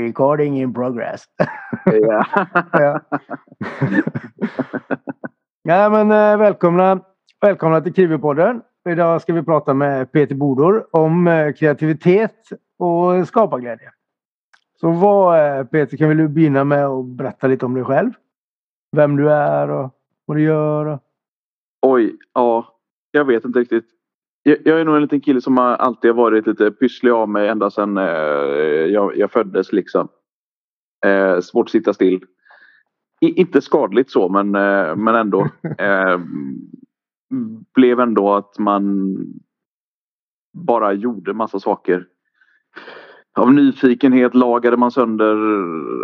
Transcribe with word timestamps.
Recording 0.00 0.60
in 0.60 0.74
progress. 0.74 1.24
Ja. 1.84 2.26
ja. 2.72 3.00
ja, 5.62 5.90
men 5.90 6.10
eh, 6.10 6.38
välkomna, 6.38 7.00
välkomna 7.40 7.80
till 7.80 7.94
Kriverpodden. 7.94 8.62
Idag 8.88 9.22
ska 9.22 9.32
vi 9.32 9.42
prata 9.42 9.74
med 9.74 10.12
Peter 10.12 10.34
Bodor 10.34 10.86
om 10.90 11.28
eh, 11.28 11.52
kreativitet 11.52 12.48
och 12.78 13.28
skaparglädje. 13.28 13.90
Så 14.80 14.90
vad, 14.90 15.58
eh, 15.58 15.64
Peter, 15.64 15.96
kan 15.96 16.16
du 16.16 16.28
börja 16.28 16.64
med 16.64 16.86
att 16.86 17.06
berätta 17.06 17.46
lite 17.46 17.66
om 17.66 17.74
dig 17.74 17.84
själv? 17.84 18.10
Vem 18.96 19.16
du 19.16 19.32
är 19.32 19.70
och 19.70 19.90
vad 20.24 20.36
du 20.36 20.42
gör? 20.42 20.86
Och... 20.86 21.00
Oj, 21.86 22.16
ja. 22.34 22.66
Jag 23.10 23.24
vet 23.24 23.44
inte 23.44 23.58
riktigt. 23.58 23.99
Jag, 24.42 24.66
är 24.66 24.84
nog 24.84 24.96
en 24.96 25.02
liten 25.02 25.20
kille 25.20 25.40
som 25.40 25.56
har 25.56 25.66
alltid 25.66 26.14
varit 26.14 26.46
lite 26.46 26.70
pysslig 26.70 27.10
av 27.10 27.28
mig 27.28 27.48
ända 27.48 27.70
sedan 27.70 27.98
eh, 27.98 28.04
jag, 28.92 29.16
jag, 29.16 29.30
föddes 29.30 29.72
liksom. 29.72 30.08
Eh, 31.06 31.40
svårt 31.40 31.66
att 31.66 31.70
sitta 31.70 31.94
still. 31.94 32.24
I, 33.20 33.40
inte 33.40 33.60
skadligt 33.60 34.10
så 34.10 34.28
men, 34.28 34.54
eh, 34.54 34.96
men 34.96 35.14
ändå. 35.14 35.48
Eh, 35.78 36.20
blev 37.74 38.00
ändå 38.00 38.34
att 38.34 38.58
man 38.58 39.16
bara 40.52 40.92
gjorde 40.92 41.32
massa 41.32 41.60
saker. 41.60 42.06
Av 43.36 43.52
nyfikenhet 43.52 44.34
lagade 44.34 44.76
man 44.76 44.90
sönder 44.90 45.36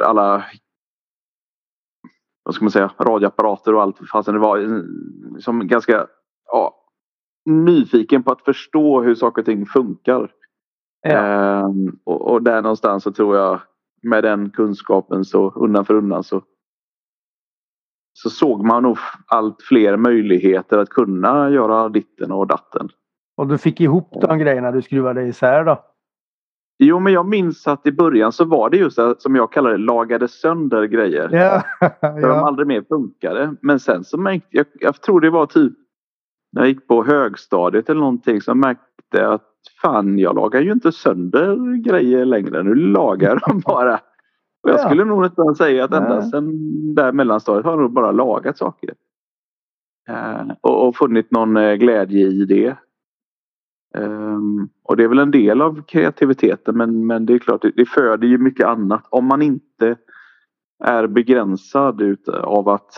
alla 0.05 0.45
vad 2.43 2.55
ska 2.55 2.65
man 2.65 2.71
säga, 2.71 2.91
radioapparater 2.99 3.75
och 3.75 3.83
allt 3.83 4.09
fastän 4.13 4.35
det 4.35 4.41
var 4.41 4.85
som 5.39 5.69
ganska 5.69 6.07
ja, 6.47 6.76
nyfiken 7.47 8.23
på 8.23 8.33
att 8.33 8.43
förstå 8.43 9.03
hur 9.03 9.15
saker 9.15 9.43
och 9.43 9.47
ting 9.47 9.67
funkar. 9.67 10.31
Ja. 11.03 11.11
Ehm, 11.11 11.99
och, 12.05 12.30
och, 12.30 12.43
där 12.43 12.63
någonstans 12.63 13.03
så 13.03 13.13
tror 13.13 13.37
jag 13.37 13.61
med 14.03 14.25
den 14.25 14.51
kunskapen 14.51 15.25
så 15.25 15.51
undan 15.51 15.85
för 15.85 15.95
undan 15.95 16.25
så 16.25 16.43
så 18.13 18.30
såg 18.30 18.65
man 18.65 18.83
nog 18.83 18.99
allt 19.27 19.63
fler 19.63 19.97
möjligheter 19.97 20.79
att 20.79 20.88
kunna 20.88 21.51
göra 21.51 21.88
ditten 21.88 22.33
och 22.33 22.47
datten. 22.47 22.88
Och 23.37 23.47
du 23.47 23.59
fick 23.59 23.81
ihop 23.81 24.09
de 24.21 24.38
grejerna 24.38 24.73
du 24.73 24.83
skruvade 24.83 25.23
isär 25.23 25.65
då? 25.65 25.85
Jo 26.79 26.99
men 26.99 27.13
jag 27.13 27.29
minns 27.29 27.66
att 27.66 27.87
i 27.87 27.93
början 27.93 28.33
så 28.33 28.45
var 28.45 28.71
det 28.71 28.77
just 28.77 28.97
det 28.97 29.15
som 29.19 29.37
jag 29.37 29.53
kallar 29.53 29.71
det 29.71 29.79
lagade 29.79 30.29
sönder 30.29 30.85
grejer. 30.85 31.29
Ja, 31.33 31.63
För 32.01 32.29
de 32.29 32.38
aldrig 32.45 32.66
mer 32.66 32.85
funkade. 32.88 33.55
Men 33.60 33.81
sen 33.81 34.05
så 34.05 34.19
märkte 34.19 34.49
jag, 34.51 34.66
jag 34.75 35.01
tror 35.01 35.21
det 35.21 35.31
var 35.31 35.47
typ 35.47 35.73
när 36.52 36.63
jag 36.63 36.69
gick 36.69 36.87
på 36.87 37.05
högstadiet 37.05 37.91
eller 37.91 38.01
någonting 38.01 38.41
så 38.41 38.55
märkte 38.55 38.83
jag 39.11 39.33
att 39.33 39.52
fan 39.83 40.19
jag 40.19 40.37
lagar 40.37 40.61
ju 40.61 40.73
inte 40.73 40.93
sönder 40.93 41.77
grejer 41.83 42.25
längre. 42.25 42.63
Nu 42.63 42.75
lagar 42.75 43.43
dem 43.47 43.61
bara. 43.66 43.95
Och 44.63 44.71
jag 44.71 44.80
skulle 44.80 45.05
nog 45.05 45.23
nästan 45.23 45.55
säga 45.55 45.85
att 45.85 45.93
ända 45.93 46.23
sedan 46.23 46.55
där 46.95 47.13
mellanstadiet 47.13 47.65
har 47.65 47.73
jag 47.73 47.80
nog 47.80 47.93
bara 47.93 48.13
lagat 48.13 48.59
saker. 48.59 48.95
Eh, 50.09 50.47
och, 50.61 50.88
och 50.88 50.97
funnit 50.97 51.30
någon 51.30 51.57
eh, 51.57 51.75
glädje 51.75 52.27
i 52.27 52.45
det. 52.45 52.77
Um, 53.97 54.69
och 54.83 54.97
det 54.97 55.05
är 55.05 55.09
väl 55.09 55.19
en 55.19 55.31
del 55.31 55.63
av 55.63 55.83
kreativiteten 55.83 56.77
men, 56.77 57.07
men 57.07 57.27
det 57.27 57.35
är 57.35 57.38
klart 57.38 57.63
det, 57.63 57.71
det 57.77 57.87
föder 57.87 58.29
ju 58.29 58.38
mycket 58.38 58.66
annat. 58.66 59.07
Om 59.10 59.27
man 59.27 59.43
inte 59.43 59.97
är 60.85 61.07
begränsad 61.07 62.01
ut 62.01 62.29
av 62.29 62.69
att 62.69 62.93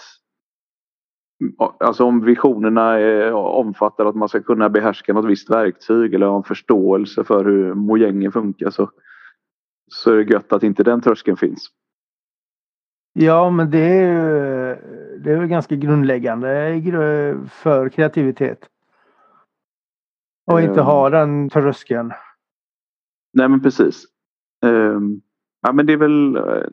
Alltså 1.59 2.05
om 2.05 2.25
visionerna 2.25 2.99
är, 2.99 3.33
omfattar 3.33 4.07
att 4.07 4.15
man 4.15 4.29
ska 4.29 4.43
kunna 4.43 4.69
behärska 4.69 5.13
något 5.13 5.31
visst 5.31 5.51
verktyg 5.51 6.15
eller 6.15 6.27
ha 6.27 6.37
en 6.37 6.43
förståelse 6.43 7.25
för 7.25 7.45
hur 7.45 7.75
mojängen 7.75 8.33
funkar 8.33 8.71
så, 8.71 8.91
så 9.87 10.13
är 10.13 10.17
det 10.17 10.33
gött 10.33 10.53
att 10.53 10.63
inte 10.63 10.83
den 10.83 11.01
tröskeln 11.01 11.37
finns. 11.37 11.69
Ja 13.13 13.51
men 13.51 13.71
det 13.71 13.79
är 13.79 14.13
ju 14.13 14.77
det 15.19 15.33
är 15.33 15.47
ganska 15.47 15.77
grundläggande 15.77 17.39
för 17.51 17.89
kreativitet. 17.89 18.69
Och 20.47 20.61
inte 20.61 20.81
ha 20.81 21.07
ehm. 21.07 21.13
den 21.13 21.51
tröskeln. 21.51 22.13
Nej 23.33 23.49
men 23.49 23.63
precis. 23.63 24.05
Um, 24.63 25.21
ja 25.63 25.73
men 25.73 25.87
det 25.87 25.93
är 25.93 25.97
väl 25.97 26.37
eh, 26.37 26.65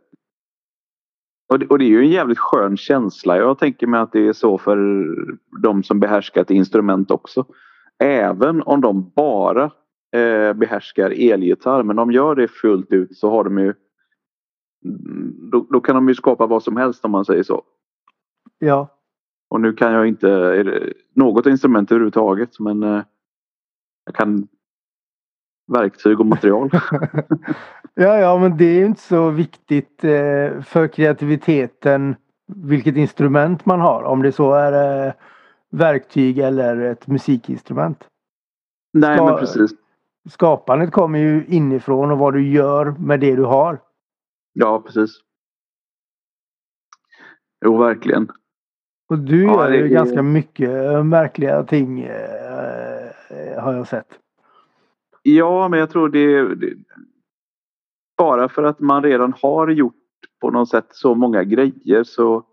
och 1.48 1.60
det, 1.60 1.68
och 1.68 1.80
det, 1.80 1.86
är 1.86 1.90
ju 1.90 2.00
en 2.00 2.10
jävligt 2.10 2.40
skön 2.40 2.78
känsla. 2.78 3.38
Jag 3.38 3.60
tänker 3.60 3.88
mig 3.88 4.00
att 4.00 4.12
det 4.12 4.28
är 4.28 4.34
så 4.34 4.58
för 4.58 4.78
de 5.62 5.84
som 5.84 6.00
behärskar 6.00 6.42
ett 6.42 6.52
instrument 6.52 7.12
också. 7.12 7.46
Även 8.00 8.62
om 8.62 8.82
de 8.82 9.12
bara 9.16 9.64
eh, 10.16 10.54
behärskar 10.54 11.32
elgitarr 11.32 11.84
men 11.84 11.96
de 11.96 12.12
gör 12.12 12.36
det 12.36 12.48
fullt 12.48 12.92
ut 12.92 13.18
så 13.18 13.30
har 13.30 13.44
de 13.44 13.58
ju 13.58 13.74
då, 15.52 15.68
då, 15.70 15.80
kan 15.80 15.96
de 15.96 16.08
ju 16.08 16.16
skapa 16.16 16.46
vad 16.46 16.64
som 16.64 16.78
helst 16.78 17.06
om 17.06 17.12
man 17.12 17.26
säger 17.26 17.44
så. 17.44 17.64
Ja. 18.60 18.88
Och 19.50 19.62
nu 19.62 19.74
kan 19.74 19.94
jag 19.94 20.08
inte 20.08 20.84
något 21.14 21.46
instrument 21.46 21.92
överhuvudtaget 21.92 22.60
men 22.60 22.84
eh, 22.84 23.02
jag 24.06 24.16
kan 24.16 24.48
verktyg 25.68 26.20
och 26.20 26.26
material. 26.26 26.70
ja, 27.94 28.18
ja, 28.20 28.38
men 28.38 28.58
det 28.58 28.66
är 28.66 28.80
ju 28.80 28.86
inte 28.86 29.02
så 29.02 29.30
viktigt 29.30 30.04
eh, 30.04 30.62
för 30.62 30.88
kreativiteten 30.88 32.16
vilket 32.48 32.96
instrument 32.96 33.66
man 33.66 33.80
har. 33.80 34.04
Om 34.04 34.22
det 34.22 34.32
så 34.32 34.54
är 34.54 35.08
eh, 35.08 35.14
verktyg 35.72 36.40
eller 36.40 36.78
ett 36.78 37.08
musikinstrument. 37.08 38.08
Nej, 38.94 39.18
Ska 39.18 39.26
men 39.26 39.38
precis. 39.38 39.72
Skapandet 40.30 40.92
kommer 40.92 41.20
ju 41.20 41.46
inifrån 41.48 42.12
och 42.12 42.18
vad 42.18 42.34
du 42.34 42.50
gör 42.50 42.96
med 43.00 43.20
det 43.20 43.36
du 43.36 43.44
har. 43.44 43.82
Ja, 44.54 44.82
precis. 44.86 45.12
Jo, 47.66 47.78
verkligen. 47.78 48.32
Och 49.10 49.20
du 49.20 49.44
ja, 49.44 49.54
gör 49.54 49.72
ju 49.72 49.84
är... 49.84 49.88
ganska 49.88 50.22
mycket 50.22 51.06
märkliga 51.06 51.64
ting 51.64 52.02
eh, 52.02 53.64
har 53.64 53.74
jag 53.74 53.88
sett. 53.88 54.20
Ja, 55.28 55.68
men 55.70 55.80
jag 55.80 55.90
tror 55.90 56.10
det, 56.10 56.56
det, 56.56 56.74
Bara 58.18 58.50
för 58.50 58.64
att 58.64 58.80
man 58.80 59.04
redan 59.04 59.34
har 59.42 59.68
gjort 59.68 59.96
på 60.42 60.52
något 60.52 60.70
sätt 60.70 60.88
så 60.90 61.16
många 61.16 61.44
grejer 61.44 62.04
så 62.04 62.46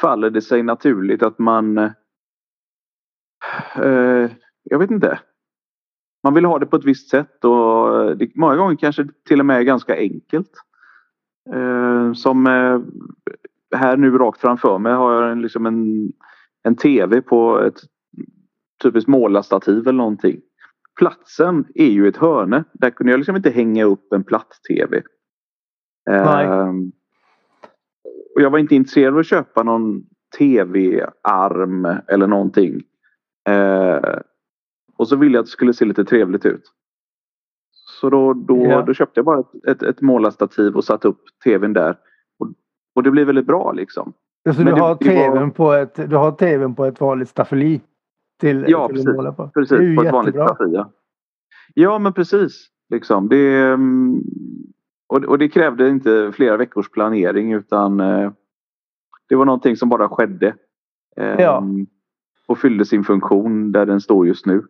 faller 0.00 0.30
det 0.30 0.42
sig 0.42 0.62
naturligt 0.62 1.22
att 1.22 1.38
man... 1.38 1.78
Eh, 3.76 4.30
jag 4.62 4.78
vet 4.78 4.90
inte. 4.90 5.20
Man 6.22 6.34
vill 6.34 6.44
ha 6.44 6.58
det 6.58 6.66
på 6.66 6.76
ett 6.76 6.84
visst 6.84 7.10
sätt 7.10 7.44
och 7.44 8.16
det, 8.16 8.36
många 8.36 8.56
gånger 8.56 8.76
kanske 8.76 9.08
till 9.28 9.40
och 9.40 9.46
med 9.46 9.58
är 9.58 9.62
ganska 9.62 9.96
enkelt. 9.96 10.52
Eh, 11.54 12.12
som 12.12 12.46
eh, 12.46 12.80
här 13.78 13.96
nu 13.96 14.18
rakt 14.18 14.40
framför 14.40 14.78
mig 14.78 14.92
har 14.92 15.12
jag 15.12 15.38
liksom 15.38 15.66
en, 15.66 16.12
en 16.62 16.76
tv 16.76 17.22
på 17.22 17.58
ett 17.60 17.80
typiskt 18.82 19.08
målarstativ 19.08 19.78
eller 19.78 19.92
någonting 19.92 20.40
platsen 20.96 21.64
är 21.74 21.88
ju 21.88 22.08
ett 22.08 22.16
hörne. 22.16 22.64
Där 22.72 22.90
kunde 22.90 23.12
jag 23.12 23.18
liksom 23.18 23.36
inte 23.36 23.50
hänga 23.50 23.84
upp 23.84 24.12
en 24.12 24.24
platt-tv. 24.24 25.02
Uh, 26.10 26.68
och 28.34 28.42
jag 28.42 28.50
var 28.50 28.58
inte 28.58 28.74
intresserad 28.74 29.14
av 29.14 29.20
att 29.20 29.26
köpa 29.26 29.62
någon 29.62 30.02
tv-arm 30.38 31.88
eller 32.08 32.26
någonting. 32.26 32.82
Uh, 33.48 34.20
och 34.96 35.08
så 35.08 35.16
ville 35.16 35.34
jag 35.34 35.40
att 35.40 35.46
det 35.46 35.50
skulle 35.50 35.74
se 35.74 35.84
lite 35.84 36.04
trevligt 36.04 36.46
ut. 36.46 36.62
Så 38.00 38.10
då, 38.10 38.32
då, 38.32 38.66
ja. 38.66 38.82
då 38.82 38.94
köpte 38.94 39.18
jag 39.18 39.24
bara 39.24 39.40
ett, 39.40 39.66
ett, 39.68 39.82
ett 39.82 40.00
målarstativ 40.00 40.76
och 40.76 40.84
satte 40.84 41.08
upp 41.08 41.20
tvn 41.44 41.72
där. 41.72 41.98
Och, 42.38 42.48
och 42.94 43.02
det 43.02 43.10
blev 43.10 43.26
väldigt 43.26 43.46
bra 43.46 43.72
liksom. 43.72 44.12
Så 44.56 44.62
du, 44.62 44.72
har 44.72 44.96
det, 45.00 45.04
tvn 45.04 45.32
var... 45.32 45.50
på 45.50 45.72
ett, 45.72 46.10
du 46.10 46.16
har 46.16 46.32
tvn 46.32 46.74
på 46.74 46.84
ett 46.84 47.00
vanligt 47.00 47.28
staffeli? 47.28 47.80
Till, 48.40 48.64
ja, 48.68 48.88
till 48.88 48.96
precis, 48.96 49.36
på. 49.36 49.50
Precis, 49.54 49.96
på 49.96 50.02
ett 50.02 50.12
vanligt 50.12 50.34
staffli. 50.34 50.72
Ja. 50.72 50.92
ja, 51.74 51.98
men 51.98 52.12
precis. 52.12 52.66
Liksom. 52.88 53.28
Det, 53.28 53.56
mm, 53.58 54.22
och, 55.08 55.24
och 55.24 55.38
det 55.38 55.48
krävde 55.48 55.88
inte 55.88 56.32
flera 56.34 56.56
veckors 56.56 56.90
planering 56.90 57.52
utan 57.52 58.00
eh, 58.00 58.30
det 59.28 59.36
var 59.36 59.44
någonting 59.44 59.76
som 59.76 59.88
bara 59.88 60.08
skedde. 60.08 60.54
Eh, 61.16 61.40
ja. 61.40 61.64
Och 62.48 62.58
fyllde 62.58 62.84
sin 62.84 63.04
funktion 63.04 63.72
där 63.72 63.86
den 63.86 64.00
står 64.00 64.26
just 64.26 64.46
nu. 64.46 64.62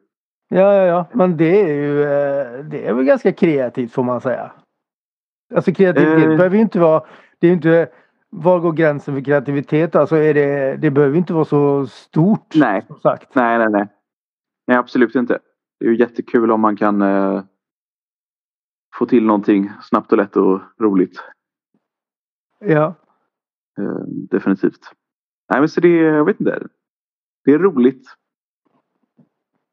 Ja, 0.49 0.75
ja, 0.75 0.85
ja. 0.85 1.07
Men 1.13 1.37
det 1.37 1.61
är 1.61 1.75
ju 1.75 2.03
eh, 2.03 2.65
det 2.65 2.87
är 2.87 2.95
väl 2.95 3.05
ganska 3.05 3.33
kreativt 3.33 3.93
får 3.93 4.03
man 4.03 4.21
säga. 4.21 4.53
Alltså 5.55 5.73
kreativitet 5.73 6.31
eh. 6.31 6.37
behöver 6.37 6.57
ju 6.57 6.63
inte 6.63 6.81
vara... 6.81 7.03
Det 7.39 7.49
är 7.49 7.53
inte 7.53 7.89
var 8.37 8.61
går 8.61 8.73
gränsen 8.73 9.15
för 9.15 9.21
kreativitet? 9.21 9.95
Alltså 9.95 10.17
är 10.17 10.35
det, 10.35 10.77
det 10.77 10.91
behöver 10.91 11.17
inte 11.17 11.33
vara 11.33 11.45
så 11.45 11.87
stort. 11.87 12.55
Nej. 12.55 12.85
Som 12.87 13.01
sagt. 13.01 13.35
nej, 13.35 13.59
nej, 13.59 13.69
nej. 13.71 13.89
Nej, 14.67 14.77
absolut 14.77 15.15
inte. 15.15 15.39
Det 15.81 15.87
är 15.87 15.91
ju 15.91 15.99
jättekul 15.99 16.51
om 16.51 16.61
man 16.61 16.77
kan 16.77 17.03
eh, 17.03 17.43
få 18.95 19.07
till 19.07 19.27
någonting 19.27 19.73
snabbt 19.83 20.13
och 20.13 20.19
lätt 20.19 20.37
och 20.37 20.61
roligt. 20.81 21.23
Ja. 22.61 22.95
Eh, 23.79 24.07
definitivt. 24.31 24.93
Nej, 25.51 25.61
men 25.61 25.69
så 25.69 25.81
det, 25.81 25.89
jag 25.89 26.25
vet 26.25 26.41
inte. 26.41 26.67
Det 27.45 27.53
är 27.53 27.59
roligt. 27.59 28.07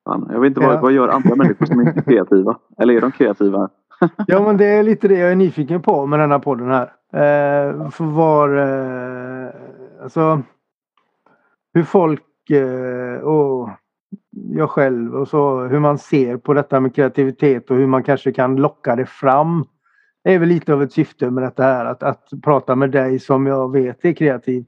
Fan, 0.04 0.28
jag 0.32 0.40
vet 0.40 0.48
inte 0.48 0.60
vad, 0.60 0.76
ja. 0.76 0.82
vad 0.82 0.92
gör 0.92 1.08
andra 1.08 1.36
människor 1.36 1.66
som 1.66 1.82
inte 1.82 2.00
är 2.00 2.04
kreativa? 2.04 2.60
Eller 2.78 2.94
är 2.94 3.02
de 3.02 3.12
kreativa? 3.12 3.70
ja, 4.28 4.44
men 4.44 4.58
det 4.58 4.66
är 4.66 4.84
lite 4.84 5.08
det 5.08 5.18
jag 5.18 5.32
är 5.32 5.36
nyfiken 5.36 5.82
på 5.82 6.06
med 6.06 6.20
den 6.20 6.32
här 6.32 6.40
podden 6.40 6.68
här. 6.68 6.94
Eh, 7.14 7.90
för 7.90 8.04
var, 8.04 8.56
eh, 8.58 9.50
alltså, 10.04 10.42
hur 11.74 11.84
folk 11.84 12.50
eh, 12.50 13.16
och 13.16 13.70
jag 14.32 14.70
själv 14.70 15.16
och 15.16 15.28
så 15.28 15.62
hur 15.62 15.80
man 15.80 15.98
ser 15.98 16.38
på 16.38 16.54
detta 16.54 16.80
med 16.80 16.96
kreativitet 16.96 17.72
och 17.72 17.78
hur 17.78 17.88
man 17.88 18.04
kanske 18.04 18.32
kan 18.32 18.56
locka 18.56 18.96
det 18.96 19.06
fram. 19.06 19.66
Det 20.24 20.34
är 20.34 20.40
väl 20.40 20.50
lite 20.50 20.74
av 20.74 20.84
ett 20.84 20.94
syfte 20.94 21.30
med 21.30 21.44
detta 21.44 21.64
här 21.64 21.86
att, 21.86 22.04
att 22.04 22.30
prata 22.44 22.76
med 22.76 22.92
dig 22.92 23.20
som 23.20 23.48
jag 23.48 23.72
vet 23.72 24.06
är 24.06 24.14
kreativ. 24.14 24.66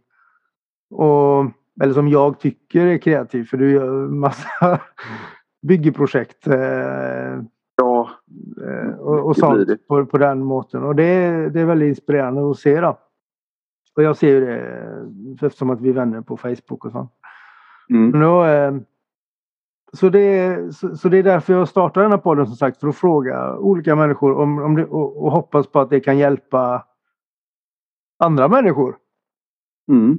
Och, 0.90 1.46
eller 1.82 1.94
som 1.94 2.08
jag 2.08 2.40
tycker 2.40 2.86
är 2.86 2.98
kreativ 2.98 3.44
för 3.44 3.58
du 3.58 3.72
gör 3.72 4.08
massa 4.08 4.80
byggeprojekt. 5.68 6.48
Eh, 6.48 7.42
ja. 7.76 8.10
Eh, 8.68 9.00
och, 9.00 9.28
och 9.28 9.38
sånt 9.38 9.88
på, 9.88 10.06
på 10.06 10.18
den 10.18 10.44
måten. 10.44 10.84
Och 10.84 10.96
det, 10.96 11.50
det 11.50 11.62
är 11.62 11.66
väldigt 11.66 11.90
inspirerande 11.90 12.52
att 12.52 12.58
se 12.58 12.82
då. 12.82 13.00
Och 13.96 14.04
jag 14.04 14.18
ser 14.18 14.28
ju 14.28 14.46
det 14.46 15.46
eftersom 15.46 15.70
att 15.70 15.82
vi 15.82 15.90
är 15.90 15.94
vänner 15.94 16.22
på 16.22 16.38
Facebook 16.38 16.86
och 16.86 16.92
sånt. 16.92 17.12
Mm. 17.90 18.20
Då, 18.20 18.46
eh, 18.46 18.76
så, 19.94 20.10
det, 20.10 20.76
så, 20.76 20.96
så, 20.96 21.10
det 21.10 21.18
är 21.18 21.24
därför 21.24 21.54
jag 21.54 21.68
startar 21.68 22.02
den 22.02 22.12
här 22.12 22.18
podden 22.18 22.46
som 22.46 22.56
sagt 22.56 22.80
för 22.80 22.88
att 22.88 22.96
fråga 22.96 23.58
olika 23.58 23.96
människor 23.96 24.38
om, 24.38 24.60
om 24.60 24.76
det, 24.76 24.86
och, 24.86 25.24
och 25.24 25.32
hoppas 25.32 25.68
på 25.68 25.80
att 25.80 25.90
det 25.90 26.00
kan 26.00 26.18
hjälpa 26.18 26.86
andra 28.20 28.48
människor. 28.48 28.98
Mm. 29.92 30.18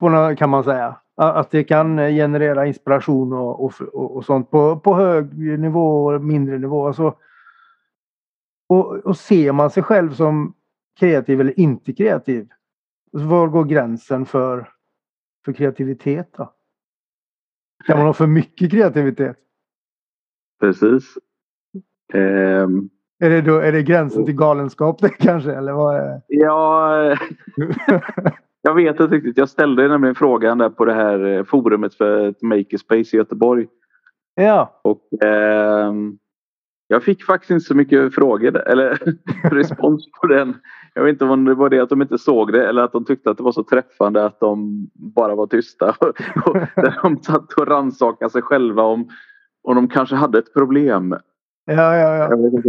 På, 0.00 0.34
kan 0.38 0.50
man 0.50 0.64
säga. 0.64 0.96
Att 1.16 1.50
det 1.50 1.64
kan 1.64 1.96
generera 1.96 2.66
inspiration 2.66 3.32
och, 3.32 3.64
och, 3.64 4.16
och 4.16 4.24
sånt 4.24 4.50
på, 4.50 4.78
på 4.78 4.94
hög 4.94 5.58
nivå 5.58 6.04
och 6.04 6.22
mindre 6.22 6.58
nivå. 6.58 6.86
Alltså, 6.86 7.14
och, 8.68 8.96
och 8.96 9.16
ser 9.16 9.52
man 9.52 9.70
sig 9.70 9.82
själv 9.82 10.12
som 10.12 10.54
kreativ 10.98 11.40
eller 11.40 11.60
inte 11.60 11.92
kreativ? 11.92 12.48
Var 13.10 13.48
går 13.48 13.64
gränsen 13.64 14.26
för, 14.26 14.68
för 15.44 15.52
kreativitet 15.52 16.30
då? 16.36 16.52
Kan 17.86 17.98
man 17.98 18.06
ha 18.06 18.12
för 18.12 18.26
mycket 18.26 18.70
kreativitet? 18.70 19.36
Precis. 20.60 21.04
Um, 22.14 22.90
är, 23.18 23.30
det 23.30 23.42
då, 23.42 23.58
är 23.58 23.72
det 23.72 23.82
gränsen 23.82 24.24
till 24.24 24.36
galenskap 24.36 25.00
det 25.00 25.08
kanske? 25.18 25.52
Eller 25.52 25.72
vad 25.72 25.96
är 25.96 26.22
Ja, 26.28 27.16
jag 28.66 28.74
vet 28.74 29.00
inte 29.00 29.14
riktigt. 29.14 29.38
Jag 29.38 29.48
ställde 29.48 29.88
nämligen 29.88 30.14
frågan 30.14 30.58
där 30.58 30.70
på 30.70 30.84
det 30.84 30.94
här 30.94 31.24
eh, 31.26 31.44
forumet 31.44 31.94
för 31.94 32.34
Makerspace 32.42 33.16
i 33.16 33.16
Göteborg. 33.16 33.66
Ja. 34.34 34.80
Och 34.82 35.00
um, 35.88 36.18
jag 36.88 37.02
fick 37.02 37.24
faktiskt 37.24 37.50
inte 37.50 37.64
så 37.64 37.74
mycket 37.74 38.14
frågor 38.14 38.68
eller 38.68 38.98
respons 39.50 40.08
på 40.20 40.26
den. 40.26 40.54
Jag 40.94 41.04
vet 41.04 41.12
inte 41.12 41.24
om 41.24 41.44
det 41.44 41.54
var 41.54 41.70
det 41.70 41.80
att 41.80 41.88
de 41.88 42.02
inte 42.02 42.18
såg 42.18 42.52
det 42.52 42.68
eller 42.68 42.82
att 42.82 42.92
de 42.92 43.04
tyckte 43.04 43.30
att 43.30 43.36
det 43.36 43.42
var 43.42 43.52
så 43.52 43.64
träffande 43.64 44.24
att 44.24 44.40
de 44.40 44.86
bara 44.94 45.34
var 45.34 45.46
tysta. 45.46 45.96
och 46.46 46.54
där 46.54 47.02
de 47.02 47.22
satt 47.22 47.52
och 47.52 47.66
rannsakade 47.66 48.30
sig 48.30 48.42
själva 48.42 48.82
om, 48.82 49.08
om 49.62 49.74
de 49.74 49.88
kanske 49.88 50.16
hade 50.16 50.38
ett 50.38 50.54
problem. 50.54 51.16
Ja, 51.66 51.96
ja, 51.96 52.16
ja. 52.16 52.28
Jag 52.30 52.36
vet 52.36 52.62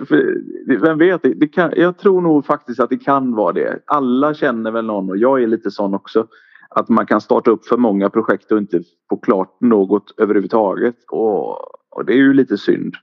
för, 0.08 0.80
vem 0.80 0.98
vet, 0.98 1.22
det 1.22 1.48
kan, 1.48 1.72
jag 1.76 1.98
tror 1.98 2.20
nog 2.20 2.46
faktiskt 2.46 2.80
att 2.80 2.90
det 2.90 2.98
kan 2.98 3.34
vara 3.34 3.52
det. 3.52 3.78
Alla 3.84 4.34
känner 4.34 4.70
väl 4.70 4.84
någon 4.84 5.10
och 5.10 5.16
jag 5.16 5.42
är 5.42 5.46
lite 5.46 5.70
sån 5.70 5.94
också. 5.94 6.26
Att 6.68 6.88
man 6.88 7.06
kan 7.06 7.20
starta 7.20 7.50
upp 7.50 7.66
för 7.66 7.76
många 7.76 8.10
projekt 8.10 8.52
och 8.52 8.58
inte 8.58 8.82
få 9.08 9.16
klart 9.16 9.60
något 9.60 10.14
överhuvudtaget. 10.18 10.96
Och, 11.08 11.58
och 11.88 12.04
det 12.04 12.12
är 12.12 12.16
ju 12.16 12.32
lite 12.32 12.58
synd. 12.58 12.94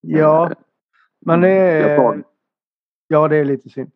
Ja, 0.00 0.50
men 1.26 1.40
det 1.40 1.50
är... 1.50 2.24
Ja, 3.08 3.28
det 3.28 3.36
är 3.36 3.44
lite 3.44 3.68
synd. 3.68 3.90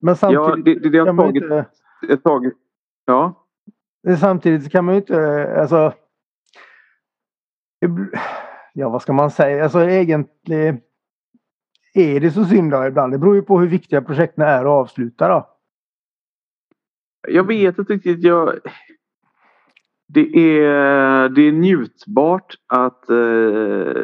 Men 0.00 0.16
samtidigt... 0.16 0.48
Ja, 0.48 0.56
det, 0.56 0.74
det, 0.74 0.90
det 0.90 0.98
har 0.98 1.16
tagit 1.16 1.42
inte, 1.42 1.66
ett 2.08 2.22
tag. 2.22 2.50
Ja. 3.04 3.46
Samtidigt 4.20 4.72
kan 4.72 4.84
man 4.84 4.94
ju 4.94 5.00
inte... 5.00 5.48
Alltså, 5.60 5.92
ja, 8.72 8.88
vad 8.88 9.02
ska 9.02 9.12
man 9.12 9.30
säga? 9.30 9.64
Alltså 9.64 9.80
egentligen 9.80 10.80
är 11.94 12.20
det 12.20 12.30
så 12.30 12.44
synd 12.44 12.74
ibland. 12.88 13.12
Det 13.12 13.18
beror 13.18 13.34
ju 13.34 13.42
på 13.42 13.60
hur 13.60 13.68
viktiga 13.68 14.02
projekten 14.02 14.44
är 14.44 14.60
att 14.60 14.66
avsluta 14.66 15.28
då. 15.28 15.48
Jag 17.28 17.46
vet 17.46 17.78
inte 17.78 17.92
riktigt. 17.92 18.22
Jag... 18.22 18.58
Det, 20.06 20.20
är, 20.20 21.28
det 21.28 21.42
är 21.42 21.52
njutbart 21.52 22.54
att 22.66 23.10
eh, 23.10 24.02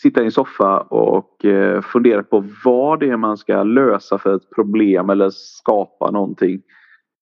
sitta 0.00 0.22
i 0.22 0.24
en 0.24 0.32
soffa 0.32 0.80
och 0.80 1.44
eh, 1.44 1.80
fundera 1.80 2.22
på 2.22 2.44
vad 2.64 3.00
det 3.00 3.10
är 3.10 3.16
man 3.16 3.36
ska 3.36 3.62
lösa 3.62 4.18
för 4.18 4.36
ett 4.36 4.50
problem 4.54 5.10
eller 5.10 5.30
skapa 5.30 6.10
någonting. 6.10 6.62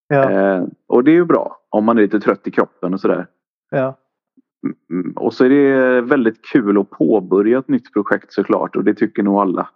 Ja. 0.09 0.31
Eh, 0.31 0.65
och 0.87 1.05
det 1.05 1.11
är 1.11 1.15
ju 1.15 1.25
bra 1.25 1.57
om 1.69 1.85
man 1.85 1.99
är 1.99 2.03
lite 2.03 2.21
trött 2.21 2.47
i 2.47 2.51
kroppen 2.51 2.95
och 2.95 3.01
sådär. 3.01 3.27
Ja. 3.71 3.99
Mm, 4.91 5.13
och 5.17 5.35
så 5.35 5.45
är 5.45 5.49
det 5.49 6.01
väldigt 6.01 6.45
kul 6.53 6.79
att 6.79 6.91
påbörja 6.91 7.59
ett 7.59 7.69
nytt 7.69 7.93
projekt 7.93 8.33
såklart 8.33 8.77
och 8.77 8.85
det 8.85 8.95
tycker 8.95 9.23
nog 9.23 9.37
alla. 9.37 9.69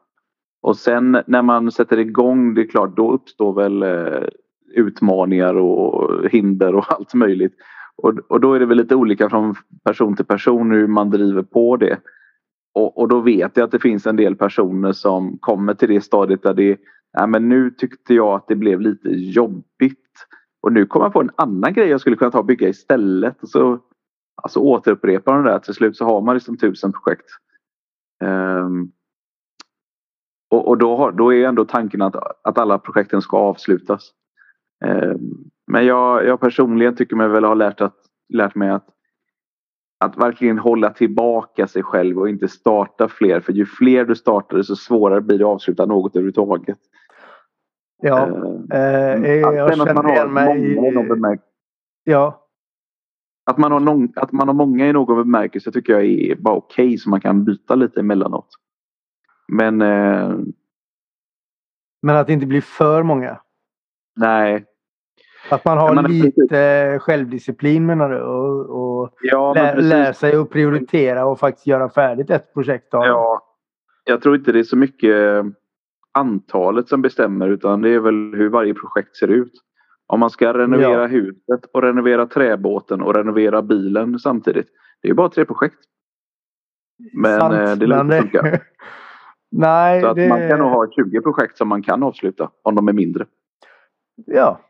Och 0.63 0.77
sen 0.77 1.23
när 1.27 1.43
man 1.43 1.73
sätter 1.73 1.99
igång, 1.99 2.55
det 2.55 2.61
är 2.61 2.67
klart, 2.67 2.97
då 2.97 3.13
uppstår 3.13 3.53
väl 3.53 3.83
eh, 3.83 4.29
utmaningar 4.75 5.55
och 5.55 6.29
hinder 6.31 6.75
och 6.75 6.85
allt 6.93 7.15
möjligt. 7.15 7.55
Och, 7.97 8.19
och 8.29 8.41
då 8.41 8.55
är 8.55 8.61
det 8.61 8.67
väl 8.67 8.77
lite 8.77 8.95
olika 8.95 9.31
från 9.31 9.55
person 9.85 10.17
till 10.17 10.25
person 10.25 10.71
hur 10.71 10.87
man 10.87 11.11
driver 11.11 11.43
på 11.43 11.77
det. 11.77 11.99
Och, 12.75 12.99
och, 12.99 13.09
då 13.09 13.21
vet 13.21 13.57
jag 13.57 13.65
att 13.65 13.71
det 13.71 13.79
finns 13.79 14.07
en 14.07 14.17
del 14.17 14.37
personer 14.37 14.93
som 14.93 15.39
kommer 15.39 15.75
till 15.75 15.89
det 15.89 16.01
stadiet 16.01 16.43
där 16.43 16.55
det 16.55 16.71
är 16.71 17.27
men 17.27 17.49
nu 17.49 17.71
tyckte 17.71 18.15
jag 18.15 18.35
att 18.35 18.49
det 18.49 18.57
blev 18.57 18.81
lite 18.81 19.09
jobbigt. 19.09 19.99
Och 20.61 20.73
nu 20.73 20.87
kommer 20.87 21.07
jag 21.07 21.13
på 21.13 21.21
en 21.21 21.31
annan 21.37 21.73
grej 21.73 21.89
jag 21.89 22.01
skulle 22.01 22.17
kunna 22.17 22.31
ta 22.31 22.39
och 22.39 22.45
bygga 22.45 22.69
istället. 22.69 23.43
Och 23.43 23.49
så 23.49 23.79
alltså 24.43 24.61
återupprepar 24.61 25.35
de 25.35 25.45
det. 25.45 25.61
Till 25.61 25.75
slut 25.75 25.97
så 25.97 26.05
har 26.05 26.21
man 26.21 26.35
liksom 26.35 26.57
tusen 26.57 26.93
projekt. 26.93 27.27
Um, 28.25 28.93
och, 30.51 30.69
och 30.69 30.79
då, 30.79 30.97
har, 30.97 31.13
då 31.13 31.35
är 31.35 31.49
ändå 31.49 31.65
tanken 31.65 32.03
att, 32.03 32.17
att 32.43 32.59
alla 32.59 32.79
projekten 32.79 33.23
ska 33.23 33.37
avslutas. 33.37 34.11
Um, 34.85 35.51
men 35.67 35.87
jag, 35.87 36.27
jag 36.27 36.41
personligen 36.41 36.97
tycker 36.97 37.17
mig 37.17 37.29
väl 37.29 37.45
ha 37.45 37.55
lärt, 37.55 37.81
att, 37.81 37.97
lärt 38.29 38.55
mig 38.55 38.71
att 38.71 38.89
att 40.01 40.17
verkligen 40.17 40.59
hålla 40.59 40.91
tillbaka 40.91 41.67
sig 41.67 41.83
själv 41.83 42.19
och 42.19 42.29
inte 42.29 42.49
starta 42.49 43.09
fler. 43.09 43.41
För 43.41 43.53
ju 43.53 43.67
fler 43.67 44.05
du 44.05 44.15
startar 44.15 44.57
desto 44.57 44.77
svårare 44.77 45.21
blir 45.21 45.39
det 45.39 45.45
att 45.45 45.51
avsluta 45.51 45.87
något 45.87 46.17
överhuvudtaget. 46.17 46.79
Ja, 48.03 48.29
eh, 48.73 49.13
eh, 49.13 49.37
jag 49.37 49.77
känner 49.77 50.13
igen 50.13 50.33
mig. 50.33 51.39
Ja. 52.05 52.48
Att 53.49 53.59
man, 53.59 53.73
har 53.73 53.81
någon, 53.81 54.09
att 54.17 54.33
man 54.33 54.49
har 54.49 54.55
många 54.55 54.89
i 54.89 54.93
någon 54.93 55.17
bemärkelse 55.17 55.73
tycker 55.73 55.93
jag 55.93 56.05
är 56.05 56.37
bara 56.37 56.55
okej 56.55 56.87
okay, 56.87 56.99
så 56.99 57.11
man 57.11 57.21
kan 57.21 57.45
byta 57.45 57.75
lite 57.75 58.01
emellanåt. 58.01 58.49
Men... 59.49 59.83
Eh, 59.83 60.37
men 62.03 62.17
att 62.17 62.27
det 62.27 62.33
inte 62.33 62.47
blir 62.47 62.61
för 62.61 63.03
många? 63.03 63.41
Nej, 64.17 64.65
att 65.51 65.65
man 65.65 65.79
har 65.79 65.95
menar, 65.95 66.09
lite 66.09 66.47
precis. 66.49 67.03
självdisciplin 67.03 67.87
menar 67.87 68.11
du? 68.11 68.21
Och, 68.21 69.01
och 69.01 69.15
ja, 69.21 69.55
lä, 69.55 69.81
lära 69.81 70.13
sig 70.13 70.37
att 70.37 70.51
prioritera 70.51 71.27
och 71.27 71.39
faktiskt 71.39 71.67
göra 71.67 71.89
färdigt 71.89 72.31
ett 72.31 72.55
projekt. 72.55 72.95
Av. 72.95 73.05
Ja, 73.05 73.43
jag 74.05 74.23
tror 74.23 74.37
inte 74.37 74.53
det 74.53 74.59
är 74.59 74.65
så 74.65 74.77
mycket 74.77 75.45
antalet 76.13 76.89
som 76.89 77.03
bestämmer 77.03 77.49
utan 77.49 77.83
det 77.83 77.91
är 77.91 78.01
väl 78.01 78.35
hur 78.35 78.49
varje 78.49 78.75
projekt 78.75 79.17
ser 79.17 79.29
ut. 79.29 79.53
Om 80.09 80.21
man 80.21 80.31
ska 80.31 80.55
renovera 80.55 81.01
ja. 81.01 81.07
huset 81.07 81.65
och 81.73 81.83
renovera 81.83 82.27
träbåten 82.27 83.03
och 83.03 83.15
renovera 83.15 83.63
bilen 83.63 84.19
samtidigt. 84.19 84.69
Det 85.03 85.09
är 85.09 85.15
bara 85.15 85.29
tre 85.29 85.45
projekt. 85.45 85.79
Men 87.13 87.41
Sant, 87.41 87.55
eh, 87.55 87.77
det 87.77 87.87
lär 87.87 88.23
inte. 88.23 88.61
Nej, 89.51 90.01
så 90.01 90.07
att 90.07 90.17
det... 90.17 90.29
man 90.29 90.49
kan 90.49 90.59
nog 90.59 90.71
ha 90.71 90.91
20 90.91 91.21
projekt 91.21 91.59
som 91.59 91.69
man 91.69 91.83
kan 91.83 92.03
avsluta 92.03 92.51
om 92.63 92.75
de 92.75 92.89
är 92.89 92.93
mindre. 92.93 93.27
Ja, 94.27 94.61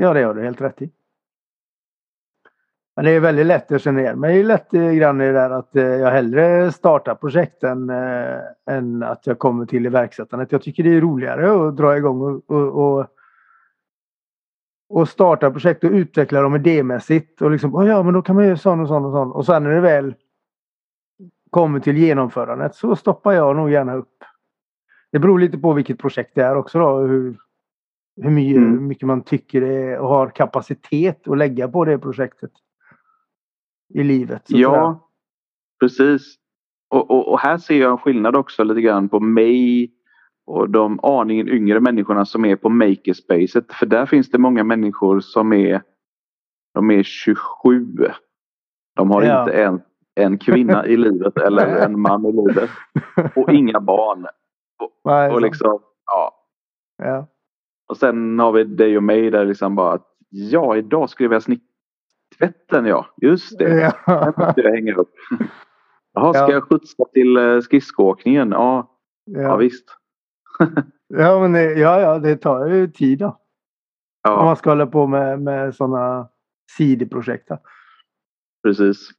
Ja, 0.00 0.12
det 0.12 0.22
har 0.22 0.34
du 0.34 0.42
helt 0.42 0.60
rätt 0.60 0.82
i. 0.82 0.90
Men 2.96 3.04
det 3.04 3.10
är 3.10 3.20
väldigt 3.20 3.46
lätt, 3.46 3.66
jag 3.68 3.80
känner 3.80 4.00
igen 4.00 4.20
mig 4.20 4.42
lätt 4.42 4.70
grann 4.70 5.20
i 5.20 5.26
det 5.26 5.32
där 5.32 5.50
att 5.50 5.76
eh, 5.76 5.82
jag 5.82 6.10
hellre 6.10 6.72
startar 6.72 7.14
projekten 7.14 7.90
äh, 7.90 8.38
än 8.70 9.02
att 9.02 9.26
jag 9.26 9.38
kommer 9.38 9.66
till 9.66 9.86
iverksättandet. 9.86 10.52
Jag 10.52 10.62
tycker 10.62 10.82
det 10.82 10.96
är 10.96 11.00
roligare 11.00 11.68
att 11.68 11.76
dra 11.76 11.96
igång 11.96 12.20
och, 12.20 12.50
och, 12.50 12.98
och, 12.98 13.06
och 14.88 15.08
starta 15.08 15.50
projekt 15.50 15.84
och 15.84 15.90
utveckla 15.90 16.42
dem 16.42 16.56
idémässigt. 16.56 17.42
Och 17.42 17.50
liksom, 17.50 17.86
ja 17.86 18.02
men 18.02 18.14
då 18.14 18.22
kan 18.22 18.36
man 18.36 18.44
göra 18.44 18.56
sån 18.56 18.80
och 18.80 18.88
sån 18.88 19.04
och 19.04 19.12
sån. 19.12 19.32
Och 19.32 19.46
sen 19.46 19.64
när 19.64 19.70
det 19.70 19.80
väl 19.80 20.14
kommer 21.50 21.80
till 21.80 21.96
genomförandet 21.96 22.74
så 22.74 22.96
stoppar 22.96 23.32
jag 23.32 23.56
nog 23.56 23.70
gärna 23.70 23.94
upp. 23.94 24.24
Det 25.12 25.18
beror 25.18 25.38
lite 25.38 25.58
på 25.58 25.72
vilket 25.72 25.98
projekt 25.98 26.34
det 26.34 26.42
är 26.42 26.56
också 26.56 26.78
då. 26.78 26.98
Hur, 26.98 27.36
hur 28.22 28.30
mycket, 28.30 28.56
mm. 28.56 28.86
mycket 28.86 29.06
man 29.06 29.22
tycker 29.22 29.60
det 29.60 29.98
och 29.98 30.08
har 30.08 30.30
kapacitet 30.30 31.28
att 31.28 31.38
lägga 31.38 31.68
på 31.68 31.84
det 31.84 31.98
projektet. 31.98 32.50
I 33.94 34.02
livet. 34.02 34.42
ja, 34.46 35.10
precis. 35.80 36.34
Och, 36.90 37.10
och, 37.10 37.32
och, 37.32 37.40
här 37.40 37.58
ser 37.58 37.80
jag 37.80 37.90
en 37.90 37.98
skillnad 37.98 38.36
också 38.36 38.64
lite 38.64 38.80
grann 38.80 39.08
på 39.08 39.20
mig 39.20 39.90
och 40.48 40.70
de 40.70 41.00
aningen 41.02 41.48
yngre 41.48 41.80
människorna 41.80 42.24
som 42.24 42.44
är 42.44 42.56
på 42.56 42.68
makerspacet. 42.68 43.72
För 43.72 43.86
där 43.86 44.06
finns 44.06 44.30
det 44.30 44.38
många 44.38 44.64
människor 44.64 45.20
som 45.20 45.52
är, 45.52 45.82
de 46.74 46.90
är 46.90 47.02
27. 47.02 47.86
De 48.96 49.10
har 49.10 49.22
ja. 49.22 49.40
inte 49.40 49.52
en, 49.52 49.80
en 50.14 50.38
kvinna 50.38 50.86
i 50.86 50.96
livet 50.96 51.38
eller 51.46 51.66
en 51.76 52.00
man 52.00 52.26
i 52.26 52.32
livet. 52.32 52.70
Och 53.36 53.52
inga 53.52 53.80
barn. 53.80 54.26
Och, 54.78 55.32
och 55.32 55.40
liksom, 55.40 55.80
ja. 56.06 56.34
ja. 56.98 57.26
Och 57.88 57.96
sen 57.96 58.38
har 58.38 58.52
vi 58.52 58.64
dig 58.64 58.96
och 58.96 59.02
mig 59.02 59.30
där 59.30 59.44
liksom 59.44 59.74
bara 59.74 59.92
att 59.92 60.06
ja, 60.28 60.76
idag 60.76 61.10
skulle 61.10 61.28
vi 61.28 61.34
ha 61.34 61.40
snicktvätten 61.40 62.86
ja. 62.86 63.06
Just 63.16 63.58
det. 63.58 63.92
Ja. 64.06 64.24
Den 64.24 64.46
måste 64.46 64.60
jag 64.60 64.70
hänga 64.70 64.94
upp. 64.94 65.14
Jaha, 66.14 66.34
ska 66.34 66.42
ja. 66.42 66.52
jag 66.52 66.62
skjutsa 66.62 67.04
till 67.12 67.36
eh, 67.36 67.60
skridskoåkningen? 67.60 68.50
Ja. 68.50 68.98
ja. 69.24 69.40
ja, 69.40 69.56
visst. 69.56 69.97
Ja, 71.08 71.40
men 71.40 71.52
det, 71.52 71.72
ja, 71.72 72.00
ja, 72.00 72.18
det 72.18 72.36
tar 72.36 72.66
ju 72.66 72.88
tid 72.88 73.18
då. 73.18 73.38
Ja. 74.22 74.38
Om 74.38 74.44
man 74.44 74.56
ska 74.56 74.70
hålla 74.70 74.86
på 74.86 75.06
med, 75.06 75.42
med 75.42 75.74
sådana 75.74 76.28
sidoprojekt. 76.76 77.48
Precis. 78.62 79.10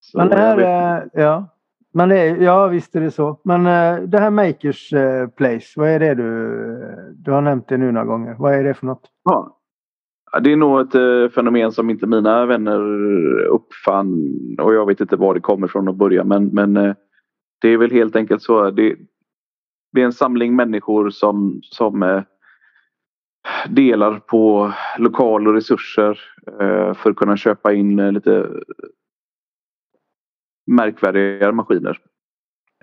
Så 0.00 0.18
men 0.18 0.28
det 0.28 0.36
här 0.36 0.58
är, 0.58 1.10
ja. 1.12 1.48
Men 1.92 2.08
det, 2.08 2.26
ja, 2.26 2.66
visst 2.66 2.96
är 2.96 3.00
det 3.00 3.10
så. 3.10 3.40
Men 3.44 3.60
uh, 3.60 4.08
det 4.08 4.18
här 4.18 4.30
Makers 4.30 4.92
uh, 4.92 5.26
Place, 5.28 5.66
vad 5.76 5.88
är 5.88 5.98
det 5.98 6.14
du... 6.14 7.12
Du 7.16 7.30
har 7.32 7.40
nämnt 7.40 7.68
det 7.68 7.76
nu 7.76 7.92
några 7.92 8.06
gånger. 8.06 8.34
Vad 8.38 8.54
är 8.54 8.64
det 8.64 8.74
för 8.74 8.86
något? 8.86 9.10
Ja. 9.24 9.52
Det 10.42 10.52
är 10.52 10.56
nog 10.56 10.80
ett 10.80 11.34
fenomen 11.34 11.72
som 11.72 11.90
inte 11.90 12.06
mina 12.06 12.46
vänner 12.46 12.80
uppfann 13.46 14.30
och 14.60 14.74
jag 14.74 14.86
vet 14.86 15.00
inte 15.00 15.16
var 15.16 15.34
det 15.34 15.40
kommer 15.40 15.66
från 15.66 15.88
att 15.88 15.96
börja 15.96 16.24
men, 16.24 16.46
men 16.46 16.74
det 17.60 17.68
är 17.68 17.78
väl 17.78 17.90
helt 17.90 18.16
enkelt 18.16 18.42
så. 18.42 18.70
Det, 18.70 18.96
det 19.96 20.02
är 20.02 20.06
en 20.06 20.12
samling 20.12 20.56
människor 20.56 21.10
som, 21.10 21.60
som 21.62 22.22
delar 23.68 24.18
på 24.18 24.72
lokal 24.98 25.48
och 25.48 25.54
resurser 25.54 26.20
för 26.94 27.10
att 27.10 27.16
kunna 27.16 27.36
köpa 27.36 27.72
in 27.72 27.96
lite 28.14 28.48
märkvärdigare 30.66 31.52
maskiner. 31.52 31.98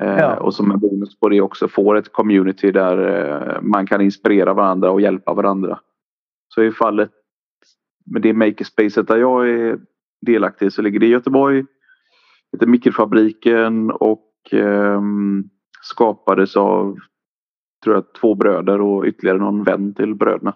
Eh, 0.01 0.17
ja. 0.17 0.39
Och 0.39 0.53
som 0.53 0.71
en 0.71 0.79
bonus 0.79 1.19
på 1.19 1.29
det 1.29 1.41
också 1.41 1.67
får 1.67 1.95
ett 1.95 2.11
community 2.11 2.71
där 2.71 2.97
eh, 2.97 3.61
man 3.61 3.87
kan 3.87 4.01
inspirera 4.01 4.53
varandra 4.53 4.91
och 4.91 5.01
hjälpa 5.01 5.33
varandra. 5.33 5.79
Så 6.47 6.63
i 6.63 6.71
fallet 6.71 7.11
med 8.05 8.21
det 8.21 8.33
makerspacet 8.33 9.07
där 9.07 9.17
jag 9.17 9.49
är 9.49 9.79
delaktig 10.21 10.73
så 10.73 10.81
ligger 10.81 10.99
det 10.99 11.05
i 11.05 11.09
Göteborg. 11.09 11.65
Heter 12.51 12.67
Mikrofabriken 12.67 13.91
och 13.91 14.31
eh, 14.51 15.01
skapades 15.83 16.55
av 16.55 16.97
tror 17.83 17.95
jag, 17.95 18.13
två 18.13 18.35
bröder 18.35 18.81
och 18.81 19.05
ytterligare 19.05 19.37
någon 19.37 19.63
vän 19.63 19.93
till 19.93 20.15
bröderna. 20.15 20.55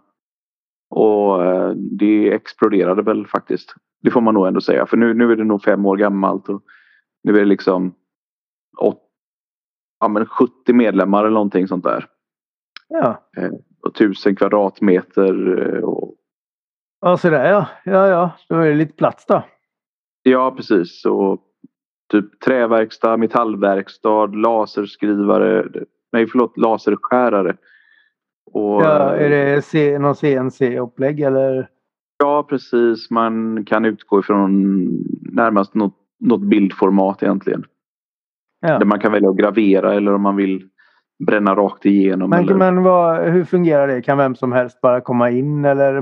Och 0.90 1.46
eh, 1.46 1.70
det 1.70 2.34
exploderade 2.34 3.02
väl 3.02 3.28
faktiskt. 3.28 3.76
Det 4.02 4.12
får 4.12 4.22
man 4.22 4.34
nog 4.34 4.48
ändå 4.48 4.62
säga 4.62 4.86
för 4.86 4.98
nu, 4.98 5.14
nu 5.14 5.32
är 5.32 5.36
det 5.36 5.44
nog 5.44 5.64
fem 5.64 5.86
år 5.86 5.98
gammalt. 5.98 6.50
Och 6.50 6.64
nu 7.24 7.36
är 7.36 7.40
det 7.40 7.46
liksom 7.46 7.94
åt, 8.78 9.02
ja, 10.00 10.08
men 10.08 10.26
70 10.26 10.74
medlemmar 10.74 11.20
eller 11.20 11.34
någonting 11.34 11.68
sånt 11.68 11.84
där. 11.84 12.06
Ja. 12.88 13.30
Eh, 13.38 13.52
och 13.82 13.94
tusen 13.94 14.36
kvadratmeter. 14.36 15.60
Eh, 15.60 15.84
och... 15.84 16.16
Ja, 17.02 17.18
sådär 17.18 17.50
ja. 17.50 17.68
Ja, 17.86 18.08
ja. 18.08 18.32
Då 18.50 18.56
är 18.56 18.70
det 18.70 18.76
lite 18.76 18.94
plats 18.94 19.26
då. 19.26 19.44
Ja, 20.24 20.52
precis. 20.52 21.06
Och 21.06 21.47
typ 22.12 22.40
träverkstad, 22.40 23.18
metallverkstad, 23.18 24.36
laserskrivare. 24.36 25.66
Nej, 26.12 26.28
förlåt, 26.28 26.58
laserskärare. 26.58 27.58
Och, 28.52 28.82
ja, 28.84 29.16
är 29.16 29.30
det 29.30 29.62
C, 29.62 30.00
någon 30.00 30.16
CNC-upplägg 30.16 31.22
eller? 31.22 31.70
Ja, 32.18 32.46
precis. 32.50 33.10
Man 33.10 33.66
kan 33.66 33.86
utgå 33.86 34.20
ifrån 34.20 34.86
närmast 35.32 35.76
något 35.76 35.96
något 36.20 36.42
bildformat 36.42 37.24
egentligen. 37.24 37.64
Ja. 38.62 38.80
Där 38.80 38.86
man 38.86 39.00
kan 39.00 39.12
välja 39.12 39.30
att 39.30 39.38
gravera 39.38 39.94
eller 39.94 40.14
om 40.14 40.22
man 40.22 40.36
vill 40.36 40.70
bränna 41.28 41.56
rakt 41.56 41.86
igenom. 41.86 42.30
Men, 42.30 42.40
eller... 42.40 42.56
men 42.56 42.84
vad, 42.84 43.32
hur 43.32 43.44
fungerar 43.44 43.88
det? 43.88 44.02
Kan 44.02 44.18
vem 44.18 44.36
som 44.36 44.52
helst 44.52 44.82
bara 44.82 45.02
komma 45.02 45.30
in 45.30 45.66
eller 45.66 45.94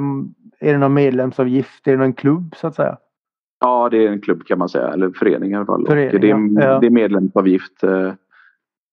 är 0.60 0.74
det 0.74 0.78
någon 0.78 0.94
medlemsavgift? 0.94 1.88
Är 1.88 1.92
det 1.92 1.98
någon 1.98 2.14
klubb 2.14 2.56
så 2.56 2.68
att 2.68 2.76
säga? 2.76 2.98
Ja, 3.60 3.90
det 3.90 4.06
är 4.06 4.12
en 4.12 4.22
klubb 4.22 4.46
kan 4.46 4.60
man 4.60 4.70
säga, 4.70 4.88
eller 4.88 5.12
förening 5.12 5.52
i 5.52 5.56
alla 5.56 5.66
fall. 5.66 5.86
Förening, 5.88 6.22
det, 6.22 6.62
är, 6.62 6.70
ja. 6.70 6.80
det 6.80 6.88
är 6.88 6.92
medlemsavgift. 6.92 7.84
Eh, 7.84 8.14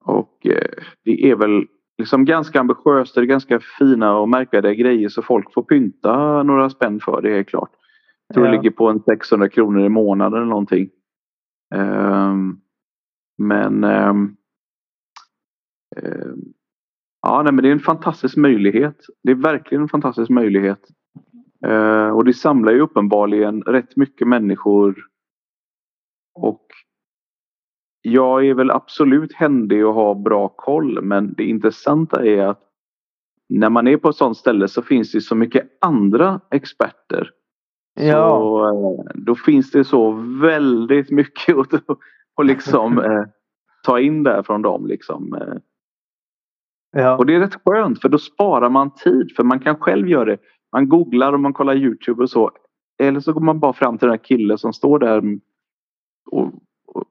och 0.05 0.47
eh, 0.47 0.85
det 1.05 1.31
är 1.31 1.37
väl 1.37 1.67
liksom 1.99 2.25
ganska 2.25 2.61
ambitiöst. 2.61 3.15
Det 3.15 3.21
är 3.21 3.25
ganska 3.25 3.61
fina 3.79 4.19
och 4.19 4.29
märkvärdiga 4.29 4.75
grejer 4.75 5.09
så 5.09 5.23
folk 5.23 5.55
får 5.55 5.63
pynta 5.63 6.43
några 6.43 6.71
spänn 6.71 7.01
för 7.01 7.23
det 7.23 7.39
är 7.39 7.43
klart. 7.43 7.71
Jag 8.29 8.35
tror 8.35 8.47
ja. 8.47 8.53
det 8.53 8.57
ligger 8.57 8.71
på 8.71 8.89
en 8.89 9.01
600 9.01 9.49
kronor 9.49 9.85
i 9.85 9.89
månaden 9.89 10.39
eller 10.39 10.49
någonting. 10.49 10.91
Ehm, 11.75 12.57
men 13.39 13.85
ehm, 13.85 14.37
ehm, 15.97 16.41
ja, 17.23 17.43
nej, 17.43 17.53
men 17.53 17.63
det 17.63 17.69
är 17.69 17.73
en 17.73 17.81
fantastisk 17.81 18.37
möjlighet. 18.37 18.97
Det 19.23 19.31
är 19.31 19.35
verkligen 19.35 19.83
en 19.83 19.89
fantastisk 19.89 20.31
möjlighet. 20.31 20.81
Och 22.13 22.25
det 22.25 22.35
samlar 22.35 22.73
ju 22.73 22.81
uppenbarligen 22.81 23.63
rätt 23.63 23.97
mycket 23.97 24.29
människor. 24.29 24.97
Och 26.35 26.67
jag 28.03 28.47
är 28.47 28.55
väl 28.55 28.71
absolut 28.71 29.33
händig 29.33 29.87
och 29.87 29.95
har 29.95 30.15
bra 30.15 30.49
koll 30.49 31.03
men 31.03 31.35
det 31.35 31.45
intressanta 31.45 32.27
är 32.27 32.47
att 32.47 32.61
när 33.49 33.71
man 33.71 33.89
är 33.89 33.97
på 33.97 34.09
ett 34.09 34.17
sånt 34.17 34.37
ställe 34.37 34.69
så 34.69 34.83
finns 34.83 35.13
det 35.13 35.21
så 35.21 35.35
mycket 35.35 35.79
andra 35.81 36.41
experter 36.51 37.31
Ja. 37.95 38.29
Så, 38.29 38.65
eh, 38.67 39.11
då 39.15 39.35
finns 39.35 39.71
det 39.71 39.85
så 39.85 40.11
väldigt 40.41 41.11
mycket 41.11 41.57
att, 41.59 41.75
att 41.75 42.47
liksom, 42.47 42.99
eh, 43.05 43.25
ta 43.85 44.01
in 44.01 44.23
där 44.23 44.43
från 44.43 44.63
dem. 44.63 44.87
Liksom. 44.87 45.35
Eh. 45.35 45.55
Ja. 47.03 47.17
Och 47.17 47.27
det 47.27 47.35
är 47.35 47.41
rätt 47.41 47.61
skönt 47.65 48.01
för 48.01 48.09
då 48.09 48.19
sparar 48.19 48.71
man 48.71 48.95
tid 48.95 49.33
för 49.37 49.45
man 49.45 49.61
kan 49.61 49.77
själv 49.77 50.09
göra 50.09 50.25
det. 50.25 50.39
Man 50.73 50.89
googlar 50.89 51.33
och 51.33 51.41
man 51.41 51.53
kollar 51.53 51.75
Youtube 51.77 52.23
och 52.23 52.31
så. 52.31 52.51
Eller 52.99 53.21
så 53.21 53.33
går 53.33 53.41
man 53.41 53.61
bara 53.61 53.73
fram 53.73 53.99
till 53.99 54.07
den 54.07 54.19
här 54.19 54.25
killen 54.25 54.59
som 54.59 54.73
står 54.73 54.99
där 54.99 55.39
och, 56.31 56.47
och 56.87 57.05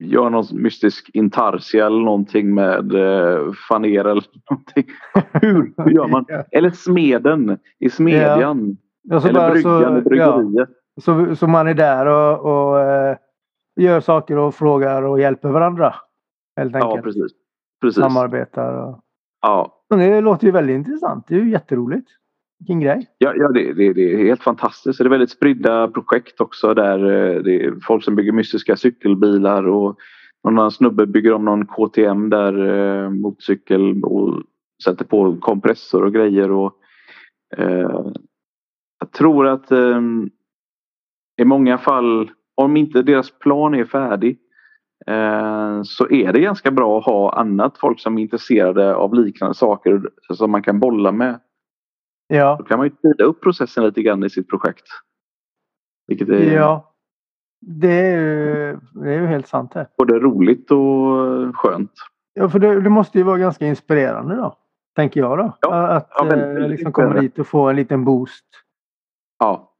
gör 0.00 0.30
någon 0.30 0.44
mystisk 0.52 1.10
intarsia 1.14 1.86
eller 1.86 2.00
någonting 2.00 2.54
med 2.54 2.94
eh, 2.94 3.52
faner 3.68 3.88
eller 3.88 4.24
någonting. 4.50 4.84
Hur, 5.32 5.72
hur 5.76 5.90
gör 5.90 6.08
man? 6.08 6.26
Eller 6.50 6.70
smeden 6.70 7.58
i 7.78 7.90
smedjan. 7.90 8.76
Ja. 9.02 9.16
Eller 9.16 9.32
bara, 9.32 9.50
bryggan 9.50 9.98
i 9.98 10.00
bryggeriet. 10.00 10.68
Ja, 10.94 11.02
så, 11.02 11.36
så 11.36 11.46
man 11.46 11.68
är 11.68 11.74
där 11.74 12.06
och, 12.06 12.40
och 12.40 12.80
eh, 12.80 13.16
gör 13.76 14.00
saker 14.00 14.36
och 14.36 14.54
frågar 14.54 15.02
och 15.02 15.20
hjälper 15.20 15.48
varandra. 15.48 15.94
Helt 16.56 16.74
enkelt. 16.74 16.94
Ja, 16.94 17.02
precis. 17.02 17.32
precis. 17.80 18.02
Samarbetar. 18.02 18.74
Och... 18.74 19.00
Ja. 19.40 19.82
Men 19.90 19.98
det 19.98 20.20
låter 20.20 20.46
ju 20.46 20.52
väldigt 20.52 20.74
intressant. 20.74 21.24
Det 21.28 21.34
är 21.34 21.38
ju 21.38 21.50
jätteroligt. 21.50 22.08
Vilken 22.60 22.80
grej. 22.80 23.06
Ja, 23.18 23.34
ja 23.36 23.48
det, 23.48 23.72
det, 23.72 23.92
det 23.92 24.12
är 24.12 24.18
helt 24.18 24.42
fantastiskt. 24.42 24.98
Det 24.98 25.04
är 25.04 25.08
väldigt 25.08 25.30
spridda 25.30 25.88
projekt 25.88 26.40
också 26.40 26.74
där 26.74 26.98
eh, 26.98 27.42
det 27.42 27.64
är 27.64 27.74
folk 27.82 28.04
som 28.04 28.14
bygger 28.14 28.32
mystiska 28.32 28.76
cykelbilar 28.76 29.68
och 29.68 29.98
någon 30.44 30.58
annan 30.58 30.70
snubbe 30.70 31.06
bygger 31.06 31.32
om 31.32 31.44
någon 31.44 31.66
KTM 31.66 32.30
där 32.30 32.68
eh, 32.68 33.10
motorcykel 33.10 34.04
och 34.04 34.42
sätter 34.84 35.04
på 35.04 35.36
kompressor 35.40 36.04
och 36.04 36.12
grejer 36.12 36.50
och 36.50 36.72
eh, 37.56 38.06
jag 39.00 39.12
tror 39.12 39.46
att 39.46 39.70
eh, 39.70 40.00
i 41.40 41.44
många 41.44 41.78
fall, 41.78 42.30
om 42.54 42.76
inte 42.76 43.02
deras 43.02 43.38
plan 43.38 43.74
är 43.74 43.84
färdig, 43.84 44.38
eh, 45.06 45.82
så 45.82 46.10
är 46.10 46.32
det 46.32 46.40
ganska 46.40 46.70
bra 46.70 46.98
att 46.98 47.04
ha 47.04 47.32
annat 47.32 47.78
folk 47.78 48.00
som 48.00 48.18
är 48.18 48.22
intresserade 48.22 48.94
av 48.94 49.14
liknande 49.14 49.54
saker 49.54 50.02
som 50.32 50.50
man 50.50 50.62
kan 50.62 50.80
bolla 50.80 51.12
med. 51.12 51.40
Ja. 52.32 52.56
Då 52.58 52.64
kan 52.64 52.78
man 52.78 52.86
ju 52.86 52.90
tida 52.90 53.24
upp 53.24 53.42
processen 53.42 53.84
lite 53.84 54.02
grann 54.02 54.24
i 54.24 54.30
sitt 54.30 54.48
projekt. 54.48 54.86
Vilket 56.06 56.28
är, 56.28 56.54
ja. 56.54 56.94
Det 57.60 57.92
är, 57.92 58.20
ju, 58.20 58.78
det 58.92 59.10
är 59.10 59.20
ju 59.20 59.26
helt 59.26 59.46
sant 59.46 59.72
det. 59.72 59.88
Både 59.98 60.18
roligt 60.18 60.70
och 60.70 61.56
skönt. 61.56 61.92
Ja, 62.34 62.48
för 62.48 62.58
det, 62.58 62.80
det 62.80 62.90
måste 62.90 63.18
ju 63.18 63.24
vara 63.24 63.38
ganska 63.38 63.66
inspirerande 63.66 64.36
då. 64.36 64.56
Tänker 64.96 65.20
jag 65.20 65.38
då. 65.38 65.56
Ja, 65.60 65.86
att 65.86 66.08
ja, 66.10 66.36
eh, 66.36 66.68
liksom 66.68 66.92
komma 66.92 67.20
dit 67.20 67.38
och 67.38 67.46
få 67.46 67.68
en 67.68 67.76
liten 67.76 68.04
boost 68.04 68.46
Ja. 69.38 69.72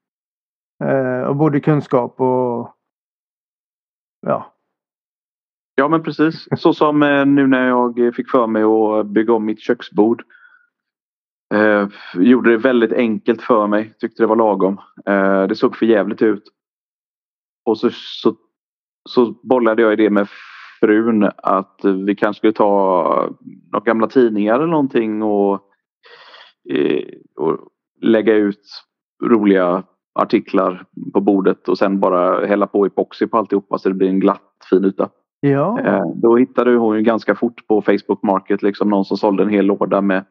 Eh, 0.85 1.23
och 1.23 1.37
både 1.37 1.61
kunskap 1.61 2.21
och 2.21 2.75
ja. 4.27 4.55
Ja 5.75 5.89
men 5.89 6.03
precis. 6.03 6.49
Så 6.57 6.75
som 6.75 7.03
eh, 7.03 7.27
nu 7.27 7.47
när 7.47 7.69
jag 7.69 8.15
fick 8.17 8.31
för 8.31 8.47
mig 8.47 8.63
att 8.63 9.07
bygga 9.07 9.33
om 9.33 9.45
mitt 9.45 9.61
köksbord. 9.61 10.25
Eh, 11.55 11.89
gjorde 12.15 12.51
det 12.51 12.57
väldigt 12.57 12.93
enkelt 12.93 13.43
för 13.43 13.67
mig. 13.67 13.95
Tyckte 14.01 14.23
det 14.23 14.27
var 14.27 14.37
lagom. 14.37 14.81
Eh, 15.07 15.43
det 15.43 15.55
såg 15.55 15.77
för 15.77 15.87
jävligt 15.87 16.23
ut. 16.23 16.43
Och 17.65 17.79
så, 17.79 17.91
så 17.93 18.35
så 19.09 19.35
bollade 19.43 19.83
jag 19.83 19.93
idé 19.93 20.11
med 20.11 20.29
frun 20.81 21.31
att 21.37 21.81
vi 22.07 22.15
kanske 22.15 22.39
skulle 22.39 22.53
ta 22.53 23.29
några 23.73 23.85
gamla 23.85 24.07
tidningar 24.07 24.55
eller 24.55 24.67
någonting 24.67 25.23
och, 25.23 25.53
eh, 26.71 27.05
och 27.37 27.59
lägga 28.01 28.35
ut 28.35 28.63
roliga 29.25 29.83
artiklar 30.15 30.85
på 31.15 31.21
bordet 31.21 31.69
och 31.69 31.79
sen 31.79 32.01
bara 32.01 32.47
hälla 32.47 32.67
på 32.67 32.87
epoxy 32.87 33.27
på 33.27 33.39
alltihopa 33.39 33.79
så 33.79 33.89
det 33.89 33.95
blir 33.95 34.09
en 34.09 34.21
glatt 34.21 34.43
fin 34.71 34.85
yta. 34.85 35.09
Ja. 35.41 35.81
Eh, 35.81 36.03
Då 36.15 36.37
hittade 36.37 36.77
hon 36.77 36.97
ju 36.97 37.03
ganska 37.03 37.35
fort 37.35 37.67
på 37.67 37.83
Facebook 37.83 38.23
Market 38.23 38.63
liksom 38.63 38.89
någon 38.89 39.05
som 39.05 39.17
sålde 39.17 39.43
en 39.43 39.49
hel 39.49 39.67
låda 39.67 40.01
med 40.01 40.25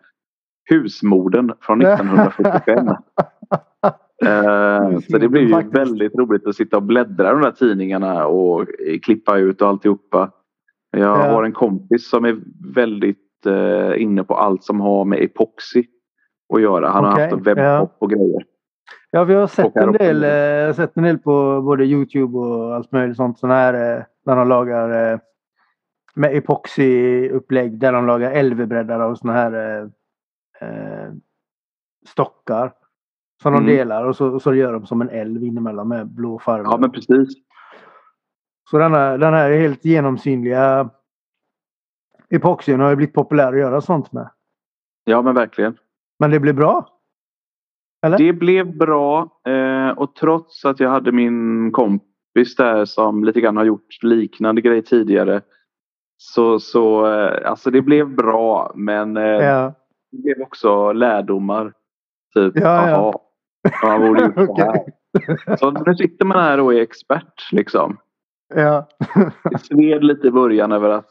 husmorden 0.69 1.51
från 1.61 1.81
1945. 1.81 2.87
Eh, 4.25 4.99
så 4.99 5.17
det 5.17 5.29
blir 5.29 5.41
ju 5.41 5.51
Faktiskt. 5.51 5.75
väldigt 5.75 6.15
roligt 6.15 6.47
att 6.47 6.55
sitta 6.55 6.77
och 6.77 6.83
bläddra 6.83 7.29
i 7.29 7.31
de 7.31 7.41
där 7.41 7.51
tidningarna 7.51 8.25
och 8.27 8.61
eh, 8.61 8.99
klippa 9.03 9.37
ut 9.37 9.61
och 9.61 9.67
alltihopa. 9.67 10.31
Jag 10.91 11.01
Ja. 11.01 11.15
har 11.15 11.43
en 11.43 11.51
kompis 11.51 12.09
som 12.09 12.25
är 12.25 12.37
väldigt 12.75 13.45
eh, 13.45 14.01
inne 14.01 14.23
på 14.23 14.35
allt 14.35 14.63
som 14.63 14.79
har 14.81 15.05
med 15.05 15.19
epoxy 15.23 15.83
att 16.53 16.61
göra. 16.61 16.89
Han 16.89 17.05
Okej, 17.05 17.23
har 17.23 17.31
haft 17.31 17.47
webbshop 17.47 17.95
och 17.99 18.09
grejer. 18.09 18.43
Ja, 19.11 19.23
vi 19.23 19.33
har 19.33 19.47
sett 19.47 19.75
en, 19.75 19.91
del, 19.91 20.23
eh, 20.23 20.73
sett 20.75 20.97
en 20.97 21.03
del 21.03 21.17
på 21.17 21.61
både 21.61 21.85
Youtube 21.85 22.37
och 22.37 22.75
allt 22.75 22.91
möjligt 22.91 23.17
sånt. 23.17 23.39
Sån 23.39 23.49
här, 23.49 23.97
eh, 23.97 24.03
när 24.25 24.35
de 24.35 24.47
lagar 24.49 25.11
eh, 25.13 25.19
med 26.15 26.35
epoxy-upplägg 26.35 27.79
där 27.79 27.93
de 27.93 28.05
lagar 28.07 28.43
LV-breddar 28.43 28.99
och 28.99 29.17
såna 29.17 29.33
här 29.33 29.89
eh, 30.61 31.13
stockar. 32.07 32.73
Som 33.41 33.53
de 33.53 33.57
Mm. 33.63 33.75
delar 33.77 34.05
och 34.05 34.15
så, 34.15 34.27
och 34.33 34.41
så 34.41 34.53
gör 34.53 34.73
de 34.73 34.85
som 34.85 35.01
en 35.01 35.09
älv 35.09 35.43
inemellan 35.43 35.87
med 35.87 36.07
blå 36.07 36.39
farger. 36.39 36.63
Ja 36.63 36.77
men 36.77 36.91
precis. 36.91 37.29
Så 38.69 38.77
den 38.77 38.93
här, 38.93 39.17
den 39.17 39.33
här 39.33 39.51
helt 39.51 39.85
genomsynliga 39.85 40.89
epoxyn 42.29 42.79
har 42.79 42.89
ju 42.89 42.95
blivit 42.95 43.15
populär 43.15 43.53
att 43.53 43.59
göra 43.59 43.81
sånt 43.81 44.11
med. 44.11 44.29
Ja 45.03 45.21
men 45.21 45.35
verkligen. 45.35 45.77
Men 46.19 46.31
det 46.31 46.39
blir 46.39 46.53
bra. 46.53 46.87
Eller? 48.05 48.17
Det 48.17 48.33
blev 48.33 48.77
bra 48.77 49.41
eh, 49.47 49.89
och 49.89 50.15
trots 50.15 50.65
att 50.65 50.79
jag 50.79 50.89
hade 50.89 51.11
min 51.11 51.71
kompis 51.71 52.55
där 52.57 52.85
som 52.85 53.23
lite 53.23 53.41
grann 53.41 53.57
har 53.57 53.63
gjort 53.65 54.03
liknande 54.03 54.61
grej 54.61 54.81
tidigare. 54.81 55.41
Så, 56.17 56.59
så 56.59 57.05
eh, 57.13 57.49
alltså 57.51 57.71
det 57.71 57.81
blev 57.81 58.15
bra 58.15 58.71
men 58.75 59.17
eh, 59.17 59.23
Ja. 59.23 59.73
Det 60.11 60.21
blev 60.23 60.41
också 60.41 60.91
lärdomar. 60.91 61.73
Typ, 62.33 62.53
Ja, 62.55 62.89
ja. 62.89 63.21
jag 63.81 64.01
borde 64.01 64.21
gjort 64.25 64.35
så 64.35 64.55
här. 64.57 65.55
Så 65.57 65.71
nu 65.71 65.95
sitter 65.95 66.25
man 66.25 66.37
här 66.39 66.59
och 66.59 66.73
är 66.73 66.81
expert 66.81 67.51
liksom. 67.51 67.97
Ja. 68.55 68.87
Det 69.51 69.57
sved 69.59 70.03
lite 70.03 70.27
i 70.27 70.31
början 70.31 70.71
över 70.71 70.89
att 70.89 71.09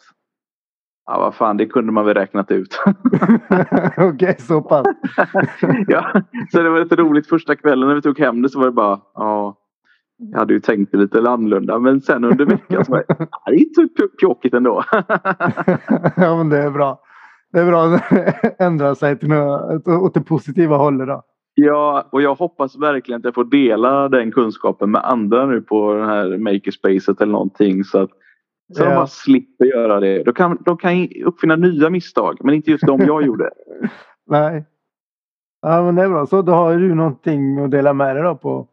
ja 1.07 1.19
vad 1.19 1.35
fan 1.35 1.57
det 1.57 1.67
kunde 1.67 1.93
man 1.93 2.05
väl 2.05 2.15
räknat 2.15 2.51
ut. 2.51 2.83
Okej, 3.97 4.37
så 4.39 4.63
pass. 4.63 4.87
ja, 5.89 6.13
så 6.53 6.63
det 6.63 6.71
var 6.71 6.81
lite 6.81 6.97
roligt 6.97 7.27
första 7.29 7.57
kvällen 7.57 7.89
när 7.89 7.95
vi 7.95 8.03
tog 8.03 8.19
hem 8.19 8.43
det 8.43 8.49
så 8.49 8.59
var 8.59 8.67
det 8.67 8.73
bara 8.73 9.01
ja. 9.15 9.55
Jag 10.33 10.39
hade 10.39 10.53
ju 10.55 10.61
tänkt 10.61 10.93
det 10.93 10.99
lite 10.99 11.19
annorlunda 11.31 11.79
men 11.79 12.01
sen 12.01 12.25
under 12.25 12.45
veckan 12.47 12.85
så 12.85 12.93
var 12.93 13.05
det, 13.09 13.17
"Ja, 13.19 13.27
det 13.47 13.53
är 13.55 13.59
inte 13.61 13.75
så 13.99 14.09
pjåkigt 14.09 14.55
ändå. 14.55 14.85
ja, 16.17 16.37
men 16.37 16.49
det 16.49 16.59
är 16.59 16.71
bra. 16.71 17.01
Det 17.53 17.59
är 17.61 17.67
bra 17.67 17.85
att 17.85 18.03
ändra 18.61 18.95
sig 18.95 19.19
till 19.19 19.29
något, 19.29 19.89
åt 19.89 20.15
det 20.15 20.21
positiva 20.21 20.77
hållet 20.77 21.09
då. 21.09 21.23
ja, 21.55 22.09
och 22.13 22.23
jag 22.23 22.35
hoppas 22.35 22.77
verkligen 22.77 23.19
att 23.19 23.25
jag 23.25 23.35
får 23.35 23.45
dela 23.45 24.09
den 24.09 24.33
kunskapen 24.33 24.91
med 24.91 25.05
andra 25.05 25.47
nu 25.47 25.61
på 25.61 25.95
den 25.95 26.09
här 26.09 26.39
makerspacet 26.39 27.21
eller 27.21 27.33
någonting 27.33 27.85
så 27.85 27.99
att 28.03 28.11
så 28.77 28.83
de 28.85 28.89
Ja. 28.91 28.97
bara 28.97 29.07
slipper 29.07 29.65
göra 29.65 30.01
det. 30.01 30.23
De 30.25 30.35
kan, 30.35 30.59
de 30.65 30.77
kan 30.77 31.09
uppfinna 31.25 31.57
nya 31.57 31.91
misstag 31.91 32.39
men 32.45 32.55
inte 32.55 32.71
just 32.71 32.87
de 32.87 33.01
jag 33.01 33.23
gjorde. 33.27 33.51
Nej. 34.27 34.65
Ja, 35.63 35.83
men 35.83 35.95
det 35.95 36.03
är 36.03 36.09
bra. 36.09 36.27
Så 36.27 36.43
då 36.43 36.53
har 36.53 36.77
du 36.77 36.95
någonting 36.95 37.59
att 37.65 37.71
dela 37.71 37.93
med 37.93 38.17
dig 38.17 38.23
då 38.25 38.35
på 38.35 38.69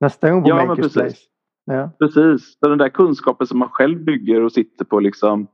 nästa 0.00 0.30
gång 0.30 0.42
på 0.42 0.48
Ja, 0.48 0.56
men 0.56 0.66
Makers 0.68 0.94
precis. 0.94 1.24
Ja. 1.64 1.90
Precis, 1.98 2.58
så 2.60 2.68
den 2.68 2.78
där 2.78 2.88
kunskapen 2.88 3.46
som 3.46 3.58
man 3.58 3.68
själv 3.68 4.04
bygger 4.04 4.42
och 4.42 4.52
sitter 4.52 4.84
på 4.84 5.00
liksom 5.00 5.46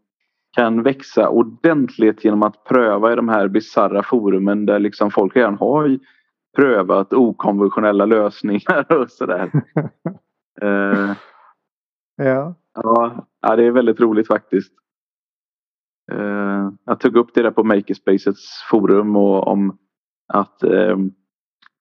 kan 0.57 0.83
växa 0.83 1.29
ordentligt 1.29 2.25
genom 2.25 2.43
att 2.43 2.65
pröva 2.65 3.13
i 3.13 3.17
de 3.17 3.29
här 3.29 3.49
bisarra 3.49 4.03
forumen 4.03 4.67
där 4.67 4.79
liksom 4.79 5.11
folk 5.11 5.37
redan 5.37 5.59
har 5.59 5.99
prövat 6.57 7.13
okonventionella 7.13 8.07
lösningar 8.07 8.93
och 9.03 9.11
sådär. 9.11 9.51
Eh, 10.63 11.13
Ja. 12.17 12.55
ja, 12.75 13.29
ja, 13.41 13.57
det 13.57 13.65
är 13.65 13.71
väldigt 13.71 14.01
roligt 14.01 14.27
faktiskt. 14.27 14.73
Eh, 16.13 16.71
jag 16.85 17.01
tog 17.01 17.17
upp 17.17 17.35
det 17.35 17.43
där 17.43 17.51
på 17.51 17.65
Makerspacets 17.65 18.63
forum 18.71 19.17
och 19.17 19.49
om 19.49 19.79
att, 20.33 20.63
eh, 20.63 20.97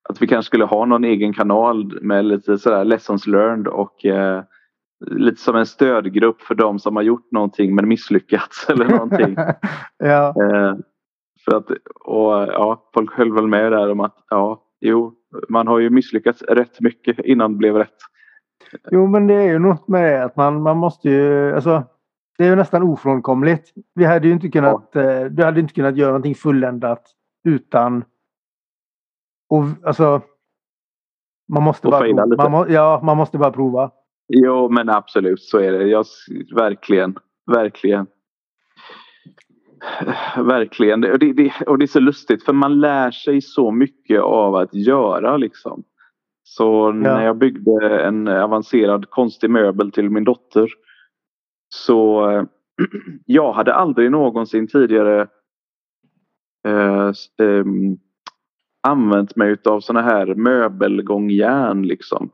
att 0.09 0.21
vi 0.21 0.27
kanske 0.27 0.47
skulle 0.47 0.65
ha 0.65 0.85
någon 0.85 1.03
egen 1.03 1.33
kanal 1.33 1.99
med 2.01 2.25
lite 2.25 2.57
sådär 2.57 2.85
lessons 2.85 3.27
learned 3.27 3.67
och 3.67 4.05
eh, 4.05 4.43
lite 4.99 5.41
som 5.41 5.55
en 5.55 5.65
stödgrupp 5.65 6.41
för 6.41 6.55
de 6.55 6.79
som 6.79 6.95
har 6.95 7.03
gjort 7.03 7.31
någonting 7.31 7.75
men 7.75 7.87
misslyckats 7.87 8.65
eller 8.69 8.85
någonting. 8.85 9.35
ja. 9.97 10.27
Eh, 10.27 10.75
för 11.45 11.57
att, 11.57 11.69
och 12.05 12.33
ja, 12.33 12.89
folk 12.93 13.13
höll 13.13 13.33
väl 13.33 13.47
med 13.47 13.71
där 13.71 13.91
om 13.91 13.99
att 13.99 14.25
ja, 14.29 14.63
jo, 14.81 15.13
man 15.49 15.67
har 15.67 15.79
ju 15.79 15.89
misslyckats 15.89 16.41
rätt 16.41 16.81
mycket 16.81 17.19
innan 17.19 17.51
det 17.51 17.57
blev 17.57 17.75
rätt. 17.75 17.97
Jo, 18.91 19.07
men 19.07 19.27
det 19.27 19.33
är 19.33 19.47
ju 19.47 19.59
något 19.59 19.87
med 19.87 20.03
det 20.03 20.23
att 20.23 20.35
man, 20.35 20.61
man 20.61 20.77
måste 20.77 21.09
ju... 21.09 21.55
Alltså, 21.55 21.83
det 22.37 22.43
är 22.45 22.49
ju 22.49 22.55
nästan 22.55 22.83
ofrånkomligt. 22.83 23.73
Vi 23.95 24.05
hade 24.05 24.27
ju 24.27 24.33
inte 24.33 24.49
kunnat... 24.49 24.95
Eh, 24.95 25.23
du 25.23 25.43
hade 25.43 25.59
inte 25.59 25.73
kunnat 25.73 25.97
göra 25.97 26.09
någonting 26.09 26.35
fulländat 26.35 27.11
utan... 27.43 28.03
Och, 29.49 29.63
alltså... 29.83 30.21
Man 31.47 31.63
måste 31.63 31.87
Och 31.87 31.91
bara 31.91 32.03
prova. 32.03 32.25
Man 32.25 32.51
må, 32.51 32.69
ja, 32.69 33.01
man 33.03 33.17
måste 33.17 33.37
bara 33.37 33.51
prova. 33.51 33.91
Jo, 34.27 34.69
men 34.69 34.89
absolut 34.89 35.41
så 35.41 35.57
är 35.57 35.71
det. 35.71 35.87
Jag, 35.87 36.05
verkligen, 36.55 37.15
verkligen. 37.51 38.07
Verkligen. 40.37 41.03
Och 41.03 41.19
det, 41.19 41.33
det, 41.33 41.53
och 41.67 41.77
det 41.77 41.85
är 41.85 41.87
så 41.87 41.99
lustigt 41.99 42.43
för 42.43 42.53
man 42.53 42.79
lär 42.79 43.11
sig 43.11 43.41
så 43.41 43.71
mycket 43.71 44.21
av 44.21 44.55
att 44.55 44.73
göra 44.73 45.37
liksom. 45.37 45.83
Så 46.43 46.91
när 46.91 47.25
jag 47.25 47.37
byggde 47.37 47.99
en 47.99 48.27
avancerad 48.27 49.09
konstig 49.09 49.49
möbel 49.49 49.91
till 49.91 50.09
min 50.09 50.23
dotter 50.23 50.69
så 51.69 52.29
eh, 52.29 52.43
jag 53.25 53.53
hade 53.53 53.73
aldrig 53.73 54.11
någonsin 54.11 54.67
tidigare 54.67 55.27
eh, 56.67 57.11
ehm, 57.41 57.97
använt 58.87 59.35
mig 59.35 59.57
av 59.65 59.79
såna 59.79 60.01
här 60.01 60.35
möbelgångjärn 60.35 61.87
liksom. 61.87 62.29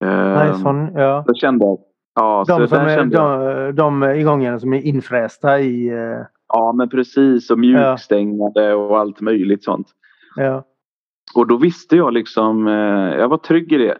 Nej, 0.00 0.48
Ehm, 0.48 0.54
sån, 0.54 0.92
ja. 0.94 1.24
jag 1.26 1.36
kände 1.36 1.72
att 1.72 1.80
ja, 2.14 2.44
De, 2.48 2.68
som 2.68 2.78
är, 2.78 3.04
de, 3.04 3.76
de 3.76 4.02
igången 4.04 4.60
som 4.60 4.72
är 4.74 4.80
infrästa 4.80 5.60
i... 5.60 5.88
eh, 5.88 6.20
ja 6.48 6.72
men 6.72 6.88
precis 6.88 7.50
och 7.50 7.58
mjukstängade 7.58 8.74
och 8.74 8.98
allt 8.98 9.20
möjligt 9.20 9.64
sånt. 9.64 9.86
Ja. 10.36 10.64
Och 11.34 11.46
då 11.46 11.56
visste 11.56 11.96
jag 11.96 12.12
liksom, 12.12 12.66
eh, 12.68 13.18
jag 13.18 13.28
var 13.28 13.38
trygg 13.38 13.72
i 13.72 13.78
det. 13.78 13.98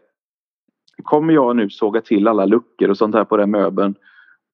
Kommer 1.02 1.32
jag 1.32 1.56
nu 1.56 1.70
såga 1.70 2.00
till 2.00 2.28
alla 2.28 2.44
luckor 2.44 2.90
och 2.90 2.96
sånt 2.96 3.14
här 3.14 3.24
på 3.24 3.36
den 3.36 3.50
möbeln 3.50 3.94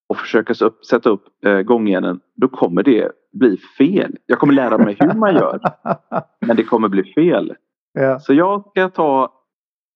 och 0.09 0.17
försöka 0.17 0.55
sätta 0.91 1.11
upp 1.11 1.25
eh, 1.47 1.61
gångjärnen, 1.61 2.21
då 2.37 2.49
kommer 2.49 2.83
det 2.83 3.13
bli 3.33 3.57
fel. 3.79 4.17
Jag 4.27 4.39
kommer 4.39 4.53
lära 4.55 4.79
mig 4.79 4.97
hur 5.01 5.13
man 5.15 5.35
gör, 5.35 5.61
men 6.47 6.57
det 6.57 6.65
kommer 6.65 6.89
bli 6.89 7.05
fel. 7.05 7.55
ja. 7.93 8.19
Så 8.19 8.35
jag 8.35 8.61
ska 8.71 8.89
ta 8.89 9.34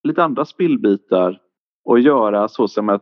lite 0.08 0.24
andra 0.24 0.44
spillbitar 0.44 1.40
och 1.84 2.00
göra 2.00 2.48
så 2.48 2.68
som 2.68 2.88
jag 2.88 3.00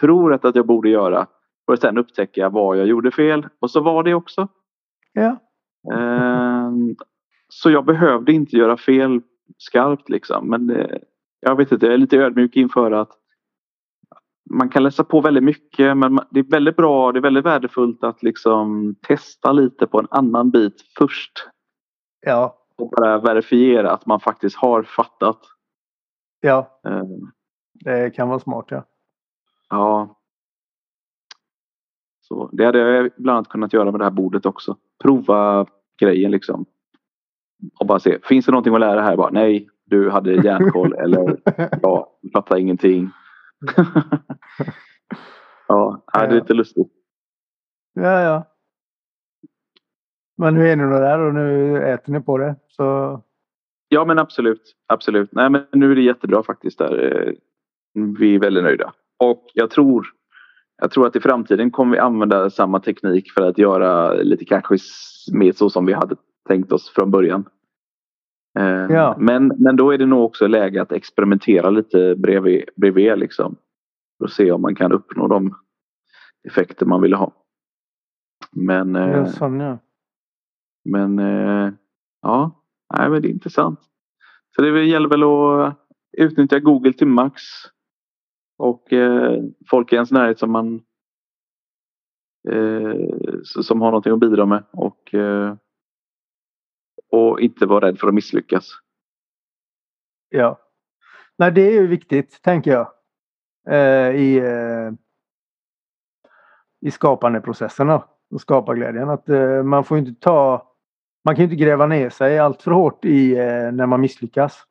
tror 0.00 0.34
att, 0.34 0.54
jag 0.56 0.66
borde 0.66 0.88
göra. 0.88 1.26
För 1.66 1.72
att 1.72 1.80
sen 1.80 1.98
upptäcka 1.98 2.48
vad 2.48 2.78
jag 2.78 2.86
gjorde 2.86 3.10
fel. 3.10 3.46
Och 3.60 3.70
så 3.70 3.80
var 3.80 4.02
det 4.02 4.14
också. 4.14 4.48
ja. 5.12 5.36
Ehm, 5.92 6.96
så 7.48 7.70
jag 7.70 7.84
behövde 7.84 8.32
inte 8.32 8.56
göra 8.56 8.76
fel 8.76 9.20
skarpt 9.58 10.08
liksom. 10.08 10.50
Men 10.50 10.66
det, 10.66 11.00
jag 11.40 11.56
vet 11.56 11.72
inte, 11.72 11.86
jag 11.86 11.94
är 11.94 11.98
lite 11.98 12.16
ödmjuk 12.16 12.56
inför 12.56 12.92
att 12.92 13.10
man 14.50 14.68
kan 14.68 14.82
läsa 14.82 15.04
på 15.04 15.20
väldigt 15.20 15.44
mycket 15.44 15.96
men 15.96 16.20
det 16.30 16.40
är 16.40 16.50
väldigt 16.50 16.76
bra, 16.76 17.12
det 17.12 17.18
är 17.18 17.22
väldigt 17.22 17.44
värdefullt 17.44 18.04
att 18.04 18.22
liksom 18.22 18.94
testa 19.02 19.52
lite 19.52 19.86
på 19.86 19.98
en 19.98 20.06
annan 20.10 20.50
bit 20.50 20.74
först. 20.98 21.32
Ja. 22.26 22.56
Och 22.76 22.90
bara 22.90 23.18
verifiera 23.18 23.90
att 23.92 24.06
man 24.06 24.20
faktiskt 24.20 24.56
har 24.56 24.82
fattat. 24.82 25.38
Ja. 26.40 26.80
Ehm, 26.88 27.30
Det 27.84 28.10
kan 28.10 28.28
vara 28.28 28.38
smart, 28.38 28.66
ja. 28.68 28.84
Ja. 29.70 30.14
Så 32.20 32.48
det 32.52 32.64
hade 32.64 32.78
jag 32.78 33.10
bland 33.16 33.36
annat 33.36 33.48
kunnat 33.48 33.72
göra 33.72 33.90
med 33.90 34.00
det 34.00 34.04
här 34.04 34.10
bordet 34.10 34.46
också. 34.46 34.76
Prova 35.02 35.66
grejen 36.00 36.30
liksom. 36.30 36.66
Och 37.80 37.86
bara 37.86 37.98
se, 38.00 38.18
finns 38.22 38.46
det 38.46 38.52
någonting 38.52 38.74
att 38.74 38.80
lära 38.80 39.02
här? 39.02 39.16
Bara, 39.16 39.30
nej, 39.30 39.68
du 39.84 40.10
hade 40.10 40.32
järnkoll 40.34 40.92
eller 40.98 41.40
ja, 41.82 42.18
fattar 42.32 42.56
ingenting. 42.56 43.10
Ja, 45.70 46.02
det 46.12 46.18
är 46.18 46.30
lite 46.30 46.54
lustigt. 46.54 46.92
Ja, 47.92 48.20
ja. 48.20 48.44
Men 50.36 50.54
nu 50.54 50.68
är 50.68 50.76
ni 50.76 50.82
nog 50.82 50.92
där 51.00 51.18
och 51.18 51.34
nu 51.34 51.76
äter 51.82 52.12
ni 52.12 52.20
på 52.20 52.38
det. 52.38 52.56
Så... 52.68 53.20
Ja, 53.88 54.04
men 54.04 54.18
absolut. 54.18 54.76
Absolut. 54.86 55.28
Nej, 55.32 55.50
men 55.50 55.64
nu 55.72 55.92
är 55.92 55.96
det 55.96 56.02
jättebra 56.02 56.42
faktiskt. 56.42 56.78
Där. 56.78 57.34
Vi 58.18 58.34
är 58.34 58.40
väldigt 58.40 58.64
nöjda. 58.64 58.92
Och 59.18 59.44
jag 59.54 59.70
tror, 59.70 60.06
jag 60.82 60.90
tror 60.90 61.06
att 61.06 61.16
i 61.16 61.20
framtiden 61.20 61.70
kommer 61.70 61.92
vi 61.92 61.98
använda 61.98 62.50
samma 62.50 62.80
teknik 62.80 63.32
för 63.32 63.42
att 63.48 63.58
göra 63.58 64.12
lite 64.12 64.44
kanske 64.44 64.76
mer 65.32 65.52
så 65.52 65.70
som 65.70 65.86
vi 65.86 65.92
hade 65.92 66.16
tänkt 66.48 66.72
oss 66.72 66.90
från 66.90 67.10
början. 67.10 67.44
Eh, 68.58 68.86
ja. 68.94 69.16
Men, 69.18 69.52
men 69.58 69.76
då 69.76 69.90
är 69.90 69.98
det 69.98 70.06
nog 70.06 70.24
också 70.24 70.46
läge 70.46 70.82
att 70.82 70.92
experimentera 70.92 71.70
lite 71.70 72.14
bredvid, 72.16 72.64
bredvid 72.76 73.18
liksom. 73.18 73.56
För 74.18 74.24
att 74.24 74.32
se 74.32 74.52
om 74.52 74.62
man 74.62 74.74
kan 74.74 74.92
uppnå 74.92 75.28
de 75.28 75.54
effekter 76.48 76.86
man 76.86 77.02
vill 77.02 77.14
ha. 77.14 77.32
Men, 78.50 78.96
eh, 78.96 79.10
ja, 79.10 79.26
sån, 79.26 79.60
ja. 79.60 79.78
men 80.84 81.18
eh, 81.18 81.72
ja, 82.22 82.57
nej, 82.94 83.10
men 83.10 83.22
det 83.22 83.28
är 83.28 83.32
intressant. 83.32 83.80
Så 84.56 84.62
det 84.62 84.84
gäller 84.84 85.08
väl 85.08 85.22
att 85.22 85.78
utnyttja 86.12 86.58
Google 86.58 86.92
till 86.92 87.06
max. 87.06 87.42
Och 88.58 88.92
eh, 88.92 89.42
folk 89.70 89.92
i 89.92 89.94
ens 89.94 90.10
närhet 90.10 90.38
som 90.38 90.50
man 90.50 90.82
eh, 92.48 92.94
som 93.42 93.80
har 93.80 93.90
någonting 93.90 94.12
att 94.12 94.20
bidra 94.20 94.46
med. 94.46 94.64
Och, 94.72 95.14
eh, 95.14 95.54
och 97.10 97.40
inte 97.40 97.66
vara 97.66 97.86
rädd 97.86 97.98
för 97.98 98.08
att 98.08 98.14
misslyckas. 98.14 98.70
Ja. 100.28 100.60
Nej, 101.36 101.52
det 101.52 101.60
är 101.60 101.72
ju 101.72 101.86
viktigt, 101.86 102.42
tänker 102.42 102.70
jag. 102.70 102.92
Eh, 103.70 104.16
I, 104.16 104.38
eh, 104.38 104.92
i 106.80 106.90
skapandeprocesserna 106.90 108.04
och 108.30 108.40
skaparglädjen. 108.40 109.10
Att 109.10 109.28
eh, 109.28 109.62
man 109.62 109.84
får 109.84 109.98
inte 109.98 110.14
ta... 110.20 110.64
Man 111.24 111.36
kan 111.36 111.44
inte 111.44 111.56
gräva 111.56 111.86
ner 111.86 112.10
sig 112.10 112.38
allt 112.38 112.62
för 112.62 112.70
hårt 112.70 113.04
i 113.04 113.36
eh, 113.36 113.72
när 113.72 113.86
man 113.86 114.00
misslyckas. 114.00 114.64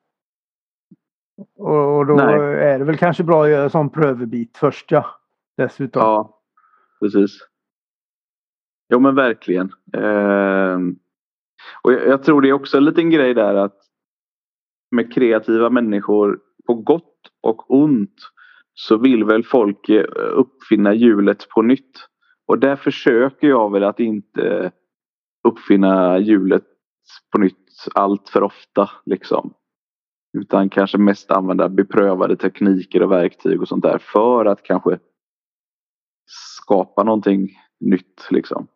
Och, 1.57 2.05
då 2.05 2.13
Nej. 2.13 2.35
är 2.39 2.79
det 2.79 2.85
väl 2.85 2.97
kanske 2.97 3.23
bra 3.23 3.43
att 3.43 3.49
göra 3.49 3.63
en 3.63 3.69
sån 3.69 3.89
prövebit 3.89 4.57
först 4.57 4.91
ja. 4.91 5.05
Dessutom. 5.57 6.01
Ja, 6.01 6.41
precis. 6.99 7.39
Jo 8.93 8.99
men 8.99 9.15
verkligen. 9.15 9.71
Eh, 9.93 10.77
och 11.81 11.93
jag, 11.93 12.07
jag, 12.07 12.23
tror 12.23 12.41
det 12.41 12.49
är 12.49 12.53
också 12.53 12.77
en 12.77 12.85
liten 12.85 13.09
grej 13.09 13.33
där 13.33 13.55
att 13.55 13.77
med 14.91 15.13
kreativa 15.13 15.69
människor 15.69 16.39
på 16.67 16.73
gott 16.73 17.31
och 17.41 17.71
ont 17.71 18.15
så 18.73 18.97
vill 18.97 19.23
väl 19.23 19.43
folk 19.43 19.89
eh, 19.89 20.05
uppfinna 20.15 20.93
hjulet 20.93 21.49
på 21.49 21.61
nytt. 21.61 22.07
Och 22.45 22.59
där 22.59 22.75
försöker 22.75 23.47
jag 23.47 23.71
väl 23.71 23.83
att 23.83 23.99
inte 23.99 24.71
uppfinna 25.47 26.19
hjulet 26.19 26.63
på 27.31 27.41
nytt 27.41 27.55
allt 27.93 28.29
för 28.29 28.43
ofta. 28.43 28.89
Liksom. 29.05 29.53
Utan 30.37 30.69
kanske 30.69 30.97
mest 30.97 31.31
använda 31.31 31.69
beprövade 31.69 32.35
tekniker 32.35 33.03
och 33.03 33.11
verktyg 33.11 33.61
och 33.61 33.67
sånt 33.67 33.83
där 33.83 33.97
för 33.97 34.45
att 34.45 34.63
kanske 34.63 34.99
skapa 36.25 37.03
någonting 37.03 37.49
nytt. 37.79 38.27
Liksom. 38.29 38.67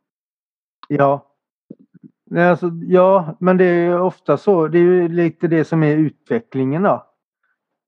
Ja. 0.88 1.28
Nej, 2.26 2.50
alltså, 2.50 2.72
ja, 2.88 3.38
men 3.40 3.58
det 3.58 3.66
är 3.66 4.02
ofta 4.02 4.38
så. 4.38 4.68
Det 4.68 4.78
är 4.78 4.82
ju 4.82 5.08
lite 5.08 5.48
det 5.48 5.66
som 5.66 5.84
är 5.84 5.98
utvecklingen 5.98 6.84
då. 6.84 7.08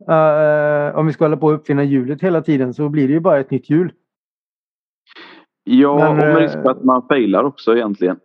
Uh, 0.10 0.98
om 0.98 1.08
vi 1.08 1.14
ska 1.14 1.26
hålla 1.26 1.38
på 1.38 1.50
att 1.50 1.60
uppfinna 1.60 1.84
hjulet 1.84 2.22
hela 2.22 2.42
tiden 2.42 2.74
så 2.74 2.90
blir 2.90 3.08
det 3.08 3.14
ju 3.14 3.20
bara 3.20 3.40
ett 3.40 3.52
nytt 3.52 3.70
hjul. 3.70 3.94
Ja, 5.64 5.98
men, 5.98 6.10
och 6.10 6.16
med 6.16 6.38
risk 6.38 6.54
för 6.54 6.72
att 6.72 6.84
man 6.84 7.08
failar 7.08 7.44
också 7.44 7.76
egentligen. 7.76 8.20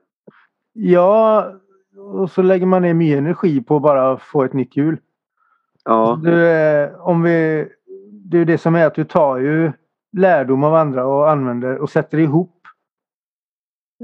Ja, 0.81 1.53
och 1.97 2.31
så 2.31 2.43
lägger 2.43 2.67
man 2.67 2.83
ner 2.83 2.95
mycket 2.95 3.19
energi 3.19 3.61
på 3.61 3.77
att 3.77 3.83
bara 3.83 4.19
få 4.19 4.45
ett 4.45 4.53
nytt 4.53 4.77
hjul. 4.77 5.01
Ja. 5.85 6.21
Du, 6.23 6.95
om 6.95 7.23
vi, 7.23 7.69
det 8.11 8.39
är 8.39 8.45
det 8.45 8.59
som 8.59 8.75
är 8.75 8.87
att 8.87 8.95
du 8.95 9.05
tar 9.05 9.39
ju 9.39 9.73
lärdom 10.13 10.65
av 10.65 10.75
andra 10.75 11.07
och 11.07 11.31
använder 11.31 11.79
och 11.79 11.91
sätter 11.91 12.19
ihop 12.19 12.67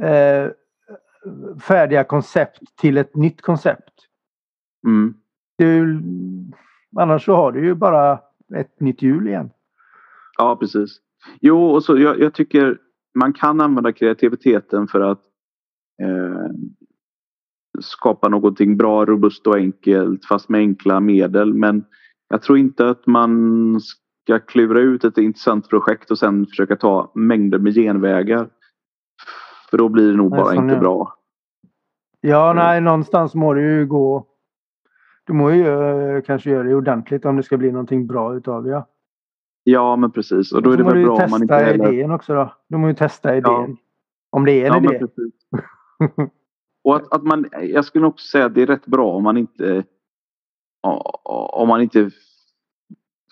eh, 0.03 0.51
färdiga 1.61 2.05
koncept 2.05 2.77
till 2.77 2.99
ett 2.99 3.17
nytt 3.17 3.43
koncept. 3.43 3.95
Mm. 4.87 5.15
Du, 5.59 6.01
annars 6.97 7.25
så 7.25 7.35
har 7.35 7.53
du 7.53 7.65
ju 7.65 7.75
bara 7.75 8.19
ett 8.55 8.81
nytt 8.81 9.03
hjul 9.03 9.29
igen. 9.29 9.51
Ja, 10.39 10.57
precis. 10.57 11.01
Jo, 11.41 11.67
och 11.67 11.85
så 11.85 11.99
jag, 11.99 12.21
jag 12.21 12.35
tycker 12.35 12.79
man 13.15 13.33
kan 13.33 13.61
använda 13.61 13.93
kreativiteten 13.93 14.89
för 14.89 15.01
att 15.01 15.21
eh, 16.03 16.51
skapa 17.81 18.29
någonting 18.29 18.77
bra, 18.77 19.05
robust 19.05 19.47
och 19.47 19.57
enkelt 19.57 20.25
fast 20.25 20.49
med 20.49 20.59
enkla 20.59 21.01
medel. 21.01 21.55
Men 21.55 21.85
jag 22.29 22.43
tror 22.43 22.59
inte 22.59 22.89
att 22.89 23.07
man 23.07 23.81
ska 23.81 24.39
klura 24.39 24.81
ut 24.81 25.05
ett 25.05 25.19
intressant 25.19 25.69
projekt 25.69 26.11
och 26.11 26.19
sen 26.19 26.47
försöka 26.47 26.77
ta 26.77 27.13
mängder 27.15 27.59
med 27.59 27.75
genvägar. 27.75 28.49
För 29.71 29.79
då 29.79 29.89
blir 29.89 30.11
det 30.11 30.17
nog 30.17 30.31
bara 30.31 30.55
inte 30.55 30.77
bra. 30.77 31.15
Ja, 32.21 32.53
nej, 32.53 32.81
någonstans 32.81 33.35
må 33.35 33.55
det 33.55 33.63
ju 33.63 33.87
gå. 33.87 34.27
Du 35.27 35.33
må 35.33 35.51
ju 35.51 35.67
uh, 35.67 36.23
kanske 36.23 36.51
göra 36.51 36.63
det 36.63 36.75
ordentligt 36.75 37.25
om 37.25 37.37
det 37.37 37.43
ska 37.43 37.57
bli 37.57 37.73
någonting 37.73 38.07
bra 38.07 38.35
utav 38.35 38.65
det. 38.65 38.85
Ja. 39.65 39.97
men 39.97 40.11
precis. 40.11 40.53
Och 40.53 40.63
då 40.63 40.71
är 40.71 40.77
det 40.77 40.85
väl 40.85 41.05
bra 41.05 41.15
om 41.15 41.31
man 41.31 41.43
inte 41.43 41.55
heller... 41.55 41.93
idén 41.93 42.11
också 42.11 42.35
då. 42.35 42.55
Du 42.69 42.77
må 42.77 42.89
ju 42.89 42.95
testa 42.95 43.37
idén. 43.37 43.53
Ja. 43.53 43.77
Om 44.31 44.45
det 44.45 44.53
är 44.53 44.77
en 44.77 44.85
ja, 44.85 44.95
idé. 44.95 45.07
Och 46.85 46.97
att, 46.97 47.15
att 47.15 47.23
man, 47.23 47.47
jag 47.63 47.85
skulle 47.85 48.07
också 48.07 48.27
säga 48.27 48.45
att 48.45 48.55
det 48.55 48.63
är 48.63 48.67
rätt 48.67 48.87
bra 48.87 49.13
om 49.13 49.23
man 49.23 49.37
inte 49.37 49.85
om 51.25 51.69
man 51.69 51.81
inte 51.81 52.11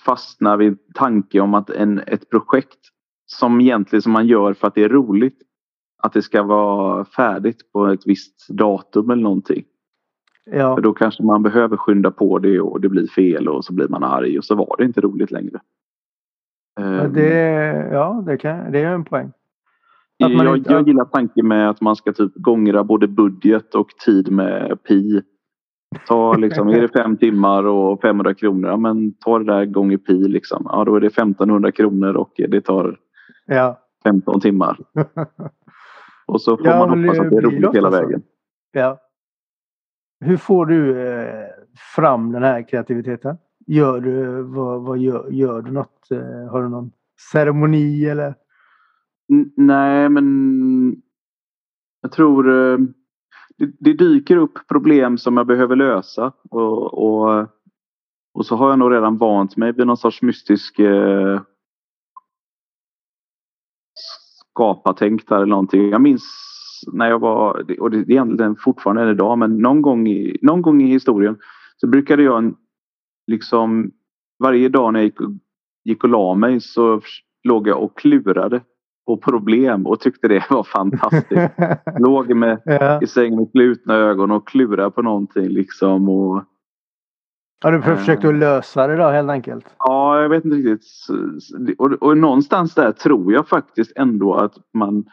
fastnar 0.05 0.57
vid 0.57 0.94
tanke 0.94 1.40
om 1.40 1.55
att 1.55 1.70
en, 1.70 1.98
ett 1.98 2.31
projekt 2.31 2.79
som 3.27 3.61
egentligen 3.61 4.03
som 4.03 4.12
man 4.12 4.27
gör 4.27 4.55
för 4.55 4.68
att 4.68 4.75
det 4.75 4.85
är 4.85 4.88
roligt 4.88 5.42
att 6.03 6.12
det 6.12 6.22
ska 6.22 6.42
vara 6.42 7.05
färdigt 7.05 7.72
på 7.72 7.87
ett 7.87 8.07
visst 8.07 8.48
datum 8.48 9.11
eller 9.11 9.22
någonting. 9.22 9.64
Ja. 10.44 10.75
För 10.75 10.83
då 10.83 10.92
kanske 10.92 11.22
man 11.22 11.42
behöver 11.42 11.77
skynda 11.77 12.11
på 12.11 12.38
det 12.38 12.61
och 12.61 12.81
det 12.81 12.88
blir 12.88 13.07
fel 13.07 13.48
och 13.48 13.64
så 13.64 13.72
blir 13.72 13.88
man 13.88 14.05
arg 14.05 14.38
och 14.38 14.44
så 14.44 14.55
var 14.55 14.77
det 14.79 14.85
inte 14.85 15.01
roligt 15.01 15.31
längre. 15.31 15.61
Det, 17.14 17.88
ja, 17.92 18.22
det, 18.27 18.37
kan, 18.37 18.72
det 18.72 18.81
är 18.81 18.94
en 18.94 19.05
poäng. 19.05 19.33
Jag, 20.31 20.57
inte... 20.57 20.73
jag 20.73 20.89
gillar 20.89 21.05
tanken 21.05 21.49
med 21.49 21.71
att 21.71 21.81
man 21.81 21.97
ska 21.97 22.13
typ 22.13 22.33
gångra 22.35 22.85
både 22.85 23.09
budget 23.09 23.75
och 23.75 23.89
tid 24.05 24.33
med 24.33 24.83
pi. 24.83 25.23
Ta 26.09 26.35
liksom, 26.37 26.69
är 26.69 26.81
det 26.81 26.89
fem 27.03 27.17
timmar 27.17 27.65
och 27.65 28.01
500 28.01 28.35
kronor, 28.35 28.71
ja, 28.71 28.77
men 28.77 29.15
ta 29.15 29.39
det 29.39 29.45
där 29.45 29.65
gånger 29.65 29.97
pi 29.97 30.29
liksom. 30.29 30.67
Ja, 30.71 30.85
då 30.85 30.97
är 30.97 31.01
det 31.01 31.07
1500 31.07 31.73
kronor 31.73 32.17
och 32.17 32.33
det 32.37 32.61
tar 32.61 32.97
ja. 33.47 33.79
15 34.05 34.41
timmar. 34.41 34.79
Och 36.27 36.41
så 36.41 36.57
får 36.57 36.67
ja, 36.67 36.87
man 36.87 37.05
hoppas 37.05 37.19
att 37.19 37.31
det 37.31 37.37
är 37.37 37.41
roligt 37.41 37.75
hela 37.75 37.91
vägen. 37.91 38.23
Ja. 38.73 38.99
Hur 40.21 40.37
får 40.37 40.67
du 40.67 41.09
eh, 41.09 41.49
fram 41.95 42.33
den 42.33 42.43
här 42.43 42.69
kreativiteten? 42.69 43.37
Gör 43.67 44.01
du, 44.01 44.43
vad, 44.43 44.83
vad 44.83 44.99
gör, 44.99 45.31
gör, 45.31 45.63
du 45.63 45.71
något? 45.71 46.11
Eh, 46.11 46.51
har 46.51 46.63
du 46.63 46.69
någon 46.69 46.93
ceremoni 47.33 48.05
eller? 48.05 48.35
Nej, 49.57 50.09
men 50.09 51.03
jag 52.01 52.12
tror 52.12 52.51
eh, 52.51 52.79
det, 53.59 53.73
det, 53.79 53.92
dyker 53.92 54.37
upp 54.37 54.59
problem 54.68 55.18
som 55.18 55.37
jag 55.37 55.47
behöver 55.47 55.77
lösa 55.77 56.33
och, 56.51 56.95
och, 56.95 57.47
och 58.35 58.47
så 58.47 58.57
har 58.57 58.71
jag 58.71 58.79
nog 58.79 58.92
redan 58.92 59.18
vant 59.18 59.57
mig 59.57 59.73
vid 59.73 59.87
någon 59.87 59.97
sorts 59.97 60.23
mystisk 60.23 60.79
eh, 60.79 61.40
skapartänk 64.51 65.29
där 65.29 65.37
eller 65.37 65.47
någonting. 65.47 65.90
Jag 65.90 66.01
minns 66.01 66.23
när 66.92 67.09
jag 67.09 67.18
var, 67.18 67.81
och 67.81 67.90
det 67.90 67.97
är 67.97 68.11
egentligen 68.11 68.57
fortfarande 68.57 69.11
idag, 69.11 69.38
men 69.38 69.59
någon 69.59 69.83
gång 69.83 70.09
i, 70.09 70.38
någon 70.42 70.62
gång 70.62 70.83
i 70.83 70.87
historien 70.87 71.38
så 71.77 71.87
brukade 71.87 72.23
jag 72.23 72.55
liksom 73.27 73.90
varje 74.38 74.68
dag 74.68 74.92
när 74.92 75.01
jag 75.01 75.05
gick, 75.05 75.18
gick 75.85 76.05
och 76.05 76.11
la 76.11 76.35
mig 76.35 76.61
så 76.61 77.01
låg 77.45 77.68
jag 77.68 77.83
och 77.83 77.99
klurade 77.99 78.61
på 79.07 79.17
problem 79.17 79.87
och 79.87 80.01
tyckte 80.01 80.29
det 80.29 80.45
var 80.51 80.62
fantastiskt. 80.62 81.53
låg 81.99 82.35
med, 82.35 82.62
ja. 82.65 83.03
i 83.03 83.07
sängen 83.07 83.37
med 83.37 83.49
slutna 83.51 83.95
ögon 83.95 84.31
och 84.31 84.49
klurade 84.49 84.91
på 84.91 85.03
någonting 85.03 85.49
liksom. 85.49 86.09
Och, 86.09 86.45
har 87.62 87.73
du 87.73 87.83
försökt 87.83 88.25
att 88.25 88.35
lösa 88.35 88.87
det 88.87 88.97
då 88.97 89.09
helt 89.09 89.31
enkelt? 89.31 89.75
Ja, 89.79 90.21
jag 90.21 90.29
vet 90.29 90.45
inte 90.45 90.57
riktigt. 90.57 90.85
Och, 91.79 91.93
och 91.93 92.19
någonstans 92.19 92.75
där 92.75 92.93
tror 92.93 93.33
jag 93.33 93.49
faktiskt 93.49 93.93
ändå 93.97 94.35
att 94.35 94.55
man, 94.75 95.05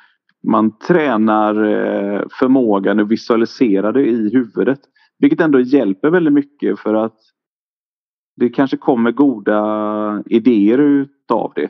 man 0.47 0.77
tränar 0.77 1.63
eh, 1.63 2.21
förmågan 2.39 2.99
att 2.99 3.07
visualisera 3.07 3.91
det 3.91 4.05
i 4.05 4.29
huvudet. 4.33 4.79
Vilket 5.19 5.41
ändå 5.41 5.59
hjälper 5.59 6.09
väldigt 6.09 6.33
mycket 6.33 6.79
för 6.79 6.93
att 6.93 7.17
det 8.35 8.49
kanske 8.49 8.77
kommer 8.77 9.11
goda 9.11 10.23
idéer 10.25 10.77
utav 10.77 11.51
det. 11.55 11.69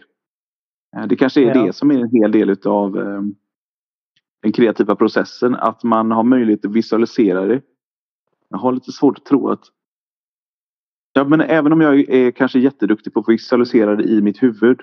Eh, 0.98 1.08
Det 1.08 1.16
kanske 1.16 1.42
är 1.42 1.56
Ja. 1.56 1.66
det 1.66 1.74
som 1.74 1.92
är 1.92 2.00
en 2.00 2.10
hel 2.12 2.32
del 2.32 2.56
av 2.66 2.92
den 4.42 4.52
kreativa 4.52 4.96
processen. 4.96 5.56
Att 5.56 5.84
man 5.84 6.12
har 6.12 6.24
möjlighet 6.24 6.66
att 6.66 6.72
visualisera 6.74 7.46
det. 7.46 7.62
Jag 8.50 8.58
har 8.58 8.72
lite 8.72 8.92
svårt 8.92 9.18
att 9.18 9.26
tro 9.26 9.50
att 9.50 9.64
Ja, 11.14 11.24
men 11.24 11.42
även 11.42 11.74
om 11.74 11.82
jag 11.82 12.00
är 12.10 12.32
kanske 12.32 12.60
jätteduktig 12.60 13.14
på 13.14 13.20
att 13.20 13.30
visualisera 13.30 13.96
det 13.96 14.04
i 14.04 14.22
mitt 14.22 14.44
huvud 14.44 14.80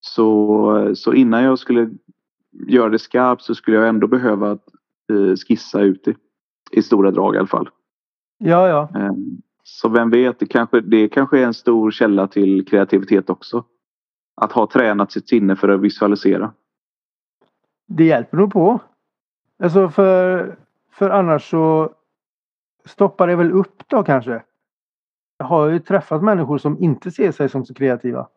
så, 0.00 0.90
så 0.94 1.12
innan 1.14 1.42
jag 1.44 1.58
skulle 1.58 1.90
göra 2.68 2.88
det 2.88 2.98
skarpt 2.98 3.42
så 3.42 3.54
skulle 3.54 3.76
jag 3.76 3.88
ändå 3.88 4.06
behöva 4.06 4.50
eh, 5.12 5.36
skissa 5.48 5.80
ut 5.80 6.04
det. 6.04 6.14
I 6.70 6.82
stora 6.82 7.10
drag 7.10 7.34
i 7.34 7.38
alla 7.38 7.46
fall. 7.46 7.68
Ja, 8.38 8.68
ja. 8.68 9.00
Eh, 9.00 9.12
Så 9.62 9.88
vem 9.88 10.10
vet, 10.10 10.38
det 10.38 10.46
kanske, 10.46 10.80
det 10.80 11.08
kanske 11.08 11.38
är 11.38 11.44
en 11.46 11.54
stor 11.54 11.90
källa 11.90 12.26
till 12.28 12.66
kreativitet 12.66 13.30
också. 13.30 13.64
Att 14.40 14.52
ha 14.52 14.66
tränat 14.66 15.12
sitt 15.12 15.28
sinne 15.28 15.56
för 15.56 15.68
att 15.68 15.80
visualisera. 15.80 16.52
Det 17.86 18.04
hjälper 18.04 18.36
nog 18.36 18.52
på. 18.52 18.80
Alltså 19.62 19.88
för, 19.88 20.56
för 20.92 21.10
annars 21.10 21.50
så 21.50 21.94
stoppar 22.84 23.26
det 23.26 23.36
väl 23.36 23.52
upp 23.52 23.82
då 23.88 24.02
kanske. 24.02 24.42
Jag 25.38 25.46
har 25.46 25.68
ju 25.68 25.78
träffat 25.78 26.22
människor 26.22 26.58
som 26.58 26.78
inte 26.78 27.10
ser 27.10 27.32
sig 27.32 27.48
som 27.48 27.64
så 27.64 27.74
kreativa. 27.74 28.28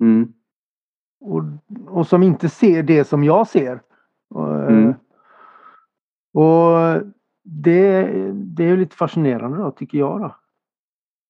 Mm. 0.00 0.32
Och, 1.20 1.42
och 1.86 2.06
som 2.06 2.22
inte 2.22 2.48
ser 2.48 2.82
det 2.82 3.04
som 3.04 3.24
jag 3.24 3.48
ser. 3.48 3.80
Mm. 4.68 4.94
och 6.32 7.02
det, 7.42 8.02
det 8.32 8.64
är 8.64 8.68
ju 8.68 8.76
lite 8.76 8.96
fascinerande 8.96 9.58
då, 9.58 9.70
tycker 9.70 9.98
jag. 9.98 10.20
Då. 10.20 10.36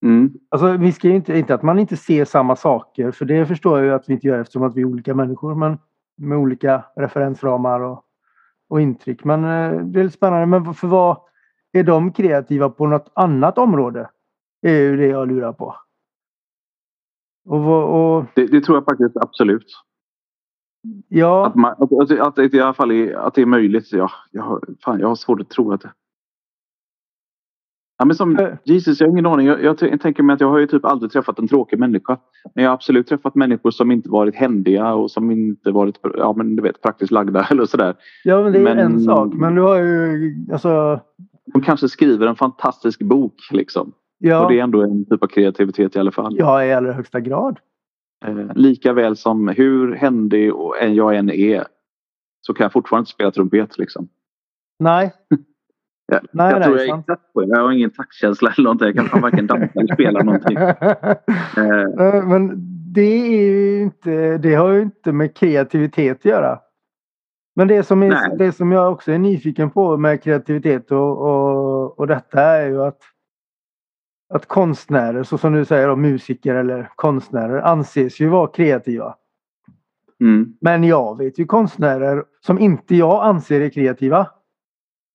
Mm. 0.02 0.32
Alltså, 0.48 0.76
vi 0.76 0.92
ska 0.92 1.08
inte, 1.08 1.38
inte 1.38 1.54
att 1.54 1.62
man 1.62 1.78
inte 1.78 1.96
ser 1.96 2.24
samma 2.24 2.56
saker, 2.56 3.10
för 3.10 3.24
det 3.24 3.46
förstår 3.46 3.78
jag 3.78 3.86
ju 3.86 3.92
att 3.92 4.08
vi 4.08 4.12
inte 4.12 4.26
gör 4.26 4.40
eftersom 4.40 4.62
att 4.62 4.76
vi 4.76 4.80
är 4.80 4.84
olika 4.84 5.14
människor. 5.14 5.54
Men 5.54 5.78
med 6.16 6.38
olika 6.38 6.84
referensramar 6.96 7.80
och, 7.80 8.04
och 8.68 8.80
intryck. 8.80 9.24
Men 9.24 9.44
eh, 9.44 9.80
det 9.84 10.00
är 10.00 10.04
lite 10.04 10.16
spännande. 10.16 10.46
Men 10.46 10.74
för 10.74 10.88
vad 10.88 11.16
är 11.72 11.82
de 11.82 12.12
kreativa 12.12 12.70
på 12.70 12.86
något 12.86 13.10
annat 13.14 13.58
område? 13.58 14.08
är 14.62 14.80
ju 14.80 14.96
det 14.96 15.06
jag 15.06 15.28
lurar 15.28 15.52
på. 15.52 15.76
Och, 17.48 18.16
och 18.16 18.24
Det, 18.34 18.46
det 18.46 18.60
tror 18.60 18.76
jag 18.76 18.84
faktiskt 18.84 19.16
absolut. 19.16 19.66
ja, 21.08 21.46
Att, 21.46 21.54
man, 21.54 21.72
att, 21.78 21.92
att, 21.92 22.20
att 22.20 22.36
det 22.36 22.54
i 22.54 22.60
alla 22.60 22.74
fall 22.74 22.90
är, 22.90 23.14
att 23.14 23.34
det 23.34 23.42
är 23.42 23.46
möjligt. 23.46 23.92
Ja, 23.92 24.10
jag, 24.30 24.64
fan, 24.84 25.00
jag 25.00 25.08
har 25.08 25.14
svårt 25.14 25.40
att 25.40 25.50
tro 25.50 25.72
att 25.72 25.80
det... 25.80 25.92
Ja, 27.98 28.04
men 28.04 28.16
som. 28.16 28.56
Jesus, 28.64 29.00
jag 29.00 29.06
har 29.06 29.12
ingen 29.12 29.26
aning. 29.26 29.46
Jag, 29.46 29.62
jag, 29.64 29.76
jag 29.80 30.00
tänker 30.00 30.22
mig 30.22 30.34
att 30.34 30.40
jag 30.40 30.48
har 30.48 30.58
ju 30.58 30.66
typ 30.66 30.84
aldrig 30.84 31.12
träffat 31.12 31.38
en 31.38 31.48
tråkig 31.48 31.78
människa. 31.78 32.18
Men 32.54 32.64
jag 32.64 32.70
har 32.70 32.74
absolut 32.74 33.06
träffat 33.06 33.34
människor 33.34 33.70
som 33.70 33.90
inte 33.90 34.10
varit 34.10 34.34
händiga 34.34 34.94
och 34.94 35.10
som 35.10 35.30
inte 35.30 35.70
varit 35.70 35.98
ja, 36.16 36.32
men 36.36 36.56
du 36.56 36.62
vet, 36.62 36.82
praktiskt 36.82 37.12
lagda 37.12 37.46
eller 37.50 37.64
sådär. 37.64 37.94
ja, 38.24 38.42
men 38.42 38.52
det 38.52 38.58
är 38.58 38.62
men- 38.62 38.78
en 38.78 39.00
sak. 39.00 39.34
Men 39.34 39.54
du 39.54 39.60
har 39.62 39.76
ju 39.78 40.34
alltså. 40.52 41.00
De 41.52 41.62
kanske 41.62 41.88
skriver 41.88 42.26
en 42.26 42.36
fantastisk 42.36 43.02
bok 43.02 43.34
liksom. 43.50 43.92
Ja, 44.18 44.44
Och 44.44 44.52
det 44.52 44.58
är 44.58 44.62
ändå 44.62 44.82
en 44.82 45.04
typ 45.04 45.22
av 45.22 45.26
kreativitet 45.26 45.96
i 45.96 45.98
alla 45.98 46.10
fall. 46.12 46.36
ja 46.38 46.64
i 46.64 46.72
allra 46.72 46.92
högsta 46.92 47.20
grad. 47.20 47.58
Eh, 48.24 48.46
lika 48.54 48.92
väl 48.92 49.16
som 49.16 49.48
hur 49.48 49.94
händig 49.94 50.52
jag 50.90 51.16
än 51.16 51.30
är 51.30 51.64
så 52.40 52.54
kan 52.54 52.64
jag 52.64 52.72
fortfarande 52.72 53.00
inte 53.02 53.10
spela 53.10 53.30
trumpet 53.30 53.78
liksom. 53.78 54.08
Nej, 54.78 55.12
Ja, 56.06 56.20
Nej, 56.32 56.50
jag 56.50 56.58
nej, 56.60 56.62
tror 56.68 56.78
jag 56.78 56.88
sant. 56.88 57.04
exakt 57.08 57.32
på. 57.32 57.44
Jag 57.48 57.58
har 57.60 57.72
ingen 57.72 57.90
taktkänsla 57.90 58.50
eller 58.50 58.64
någonting. 58.64 58.86
Jag 58.86 58.96
kan 58.96 59.04
fan 59.04 59.20
varken 59.20 59.46
dansa 59.46 59.80
eller 59.80 59.94
spela 59.94 60.22
någonting. 60.24 60.56
Eh, 60.56 62.26
Men 62.26 62.50
det 62.92 63.00
är 63.02 63.80
inte, 63.82 64.38
det 64.38 64.54
har 64.54 64.72
ju 64.72 64.80
inte 64.82 65.12
med 65.12 65.36
kreativitet 65.36 66.16
att 66.18 66.24
göra. 66.24 66.58
Men 67.54 67.68
det 67.68 67.82
som, 67.82 68.02
är, 68.02 68.08
Nej. 68.08 68.36
det 68.38 68.52
som 68.52 68.72
jag 68.72 68.92
också 68.92 69.12
är 69.12 69.18
nyfiken 69.18 69.70
på 69.70 69.96
med 69.96 70.22
kreativitet 70.22 70.90
och, 70.92 71.18
och, 71.18 71.98
och 71.98 72.06
detta 72.06 72.40
är 72.42 72.66
ju 72.66 72.82
att, 72.82 72.98
att 74.34 74.46
konstnärer, 74.46 75.22
så 75.22 75.38
som 75.38 75.52
du 75.52 75.64
säger, 75.64 75.88
då, 75.88 75.96
musiker 75.96 76.54
eller 76.54 76.90
konstnärer 76.96 77.60
anses 77.60 78.20
ju 78.20 78.28
vara 78.28 78.46
kreativa. 78.46 79.14
mm, 80.20 80.56
Men 80.60 80.84
jag 80.84 81.18
vet 81.18 81.38
ju 81.38 81.44
konstnärer 81.44 82.24
som 82.40 82.58
inte 82.58 82.96
jag 82.96 83.24
anser 83.24 83.60
är 83.60 83.68
kreativa. 83.68 84.26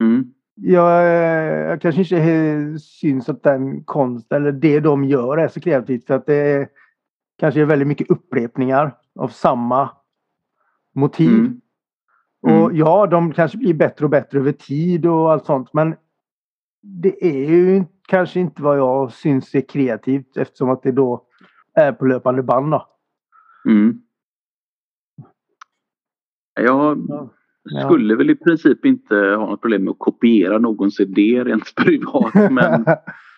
mm, 0.04 0.34
Jag, 0.60 1.02
eh, 1.02 1.70
jag 1.70 1.82
kanske 1.82 2.02
inte 2.02 2.16
he- 2.16 2.78
syns 2.78 3.30
att 3.30 3.44
den 3.44 3.84
konst 3.84 4.32
eller 4.32 4.52
det 4.52 4.80
de 4.80 5.04
gör 5.04 5.38
är 5.38 5.48
så 5.48 5.60
kreativt 5.60 6.08
för 6.08 6.14
att 6.14 6.26
det 6.26 6.70
kanske 7.38 7.62
är 7.62 7.66
väldigt 7.66 7.88
mycket 7.88 8.10
upprepningar 8.12 8.98
av 9.16 9.28
samma 9.28 9.90
motiv. 10.96 11.30
mm, 11.30 11.62
mm. 12.48 12.64
Och 12.64 12.74
ja, 12.74 13.08
de 13.08 13.34
kanske 13.34 13.58
blir 13.58 13.74
bättre 13.74 14.06
och 14.06 14.12
bättre 14.12 14.40
över 14.40 14.52
tid 14.52 15.06
och 15.06 15.32
allt 15.32 15.46
sånt 15.46 15.74
men 15.74 15.96
det 16.82 17.26
är 17.26 17.50
ju 17.50 17.84
kanske 18.08 18.40
inte 18.40 18.62
vad 18.62 18.78
jag 18.78 19.14
syns 19.14 19.56
är 19.56 19.62
kreativt 19.62 20.38
eftersom 20.38 20.70
att 20.70 20.84
det 20.84 20.92
då 20.92 21.24
är 21.74 21.92
på 21.92 22.06
löpande 22.06 22.44
band. 22.44 22.72
Då. 22.72 22.88
mm. 23.70 24.02
Jag 26.54 26.98
Ja. 27.70 27.82
Skulle 27.82 28.16
väl 28.16 28.30
i 28.30 28.36
princip 28.36 28.86
inte 28.86 29.16
ha 29.16 29.46
något 29.50 29.62
problem 29.62 29.84
med 29.84 29.92
att 29.92 30.00
kopiera 30.00 30.58
någons 30.58 31.00
idé 31.00 31.44
rent 31.44 31.76
privat. 31.76 32.34
Men, 32.34 32.86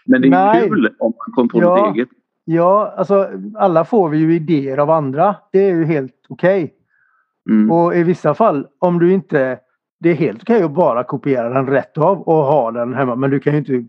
men 0.05 0.21
det 0.21 0.27
är 0.27 0.29
Nej. 0.29 0.69
kul 0.69 0.89
om 0.99 1.13
man 1.27 1.35
kommer 1.35 1.49
på 1.49 1.61
Ja. 1.61 1.75
något 1.85 1.95
eget. 1.95 2.09
Ja, 2.45 2.93
alltså 2.97 3.29
alla 3.55 3.85
får 3.85 4.09
vi 4.09 4.17
ju 4.17 4.35
idéer 4.35 4.77
av 4.77 4.89
andra. 4.89 5.35
Det 5.51 5.69
är 5.69 5.75
ju 5.75 5.85
helt 5.85 6.15
okej. 6.29 6.73
Mm. 7.49 7.71
Och 7.71 7.95
i 7.95 8.03
vissa 8.03 8.33
fall, 8.33 8.67
om 8.79 8.99
du 8.99 9.13
inte... 9.13 9.59
Det 9.99 10.09
är 10.09 10.15
helt 10.15 10.41
okej 10.41 10.63
att 10.63 10.71
bara 10.71 11.03
kopiera 11.03 11.49
den 11.49 11.67
rätt 11.67 11.97
av 11.97 12.21
och 12.21 12.35
ha 12.35 12.71
den 12.71 12.93
hemma. 12.93 13.15
Men 13.15 13.29
du 13.31 13.39
kan 13.39 13.53
ju 13.53 13.59
inte... 13.59 13.83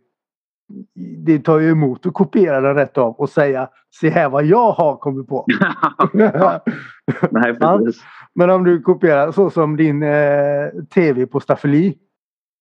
Det 1.24 1.38
tar 1.38 1.58
ju 1.58 1.70
emot 1.70 2.06
att 2.06 2.14
kopiera 2.14 2.60
den 2.60 2.74
rätt 2.74 2.98
av 2.98 3.14
och 3.14 3.28
säga 3.28 3.68
Se 4.00 4.10
här 4.10 4.28
vad 4.28 4.44
jag 4.44 4.72
har 4.72 4.96
kommit 4.96 5.28
på. 5.28 5.46
Nej, 7.30 7.54
precis. 7.54 8.02
Men 8.34 8.50
om 8.50 8.64
du 8.64 8.80
kopierar 8.82 9.32
så 9.32 9.50
som 9.50 9.76
din 9.76 10.02
eh, 10.02 10.68
tv 10.94 11.26
på 11.26 11.40
staffeli. 11.40 11.98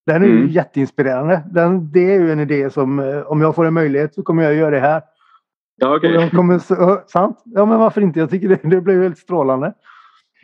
Den 0.05 0.23
är 0.23 0.27
ju 0.27 0.37
Mm. 0.37 0.47
jätteinspirerande. 0.47 1.43
Den, 1.51 1.91
det 1.91 2.13
är 2.13 2.19
ju 2.19 2.31
en 2.31 2.39
idé 2.39 2.69
som 2.69 2.99
eh, 2.99 3.21
om 3.21 3.41
jag 3.41 3.55
får 3.55 3.65
en 3.65 3.73
möjlighet 3.73 4.13
så 4.13 4.23
kommer 4.23 4.43
jag 4.43 4.55
göra 4.55 4.69
det 4.71 4.79
här. 4.79 5.01
Ja. 5.75 5.95
Och 5.95 6.05
jag 6.05 6.31
kommer, 6.31 6.59
sant? 7.07 7.41
Ja 7.45 7.65
men 7.65 7.79
varför 7.79 8.01
inte? 8.01 8.19
Jag 8.19 8.29
tycker 8.29 8.49
det, 8.49 8.59
det 8.63 8.81
blir 8.81 8.93
ju 8.95 9.03
helt 9.03 9.17
strålande. 9.17 9.73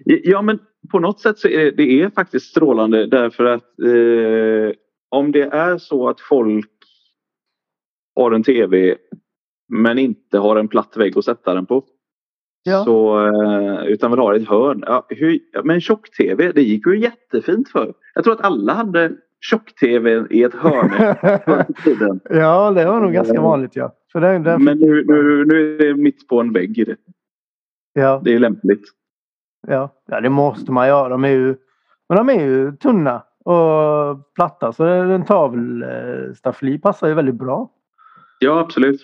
Ja, 0.05 0.41
men 0.41 0.59
på 0.91 0.99
något 0.99 1.19
sätt 1.19 1.37
så 1.39 1.47
är 1.47 1.59
det, 1.65 1.71
det 1.71 2.01
är 2.01 2.09
faktiskt 2.09 2.45
strålande 2.45 3.07
därför 3.07 3.45
att 3.45 3.79
eh, 3.79 4.75
om 5.09 5.31
det 5.31 5.41
är 5.41 5.77
så 5.77 6.09
att 6.09 6.19
folk 6.21 6.69
har 8.15 8.31
en 8.31 8.43
tv 8.43 8.95
men 9.67 9.99
inte 9.99 10.37
har 10.37 10.55
en 10.55 10.67
platt 10.67 10.97
vägg 10.97 11.17
att 11.17 11.25
sätta 11.25 11.53
den 11.53 11.65
på. 11.65 11.83
Ja. 12.67 12.84
Så, 12.84 13.28
eh, 13.28 13.86
utan 13.86 14.12
vill 14.12 14.19
ha 14.19 14.36
ett 14.36 14.47
hörn. 14.49 14.84
Ja, 14.88 15.06
hur, 15.10 15.39
men 15.63 15.82
tjock-tv, 15.82 16.51
det 16.51 16.62
gick 16.62 16.88
ju 16.88 16.99
jättefint 16.99 17.69
för. 17.69 17.93
Jag 18.13 18.23
tror 18.23 18.34
att 18.34 18.45
alla 18.45 18.73
hade 18.73 19.12
tjock-tv 19.41 20.25
i 20.30 20.43
ett 20.43 20.54
hörn 20.54 20.89
tiden. 21.84 22.19
Ja, 22.30 22.71
det 22.71 22.86
var 22.86 22.99
nog 22.99 23.13
ganska 23.13 23.41
vanligt 23.41 23.75
ja. 23.75 23.95
För 24.12 24.21
den, 24.21 24.43
den 24.43 24.63
Men 24.63 24.78
nu, 24.78 25.06
nu, 25.08 25.45
nu 25.45 25.75
är 25.75 25.88
det 25.88 25.93
mitt 25.95 26.28
på 26.28 26.39
en 26.39 26.54
vägg. 26.54 26.95
ja, 27.93 28.21
det 28.23 28.34
är 28.34 28.39
lämpligt. 28.39 28.84
ja. 29.67 29.89
ja, 30.08 30.21
det 30.21 30.30
måste 30.30 30.71
man 30.71 30.88
göra. 30.88 31.10
De 31.10 31.23
är 31.23 31.30
ju, 31.30 31.56
men 32.10 32.17
de 32.17 32.30
är 32.30 32.45
ju 32.45 32.71
tunna 32.71 33.23
och 33.45 34.34
platta 34.36 34.73
så 34.73 34.84
en 34.86 35.25
tavelstaffli 35.25 36.78
passar 36.78 37.08
ju 37.08 37.13
väldigt 37.13 37.36
bra. 37.36 37.69
Ja, 38.39 38.60
absolut. 38.60 39.01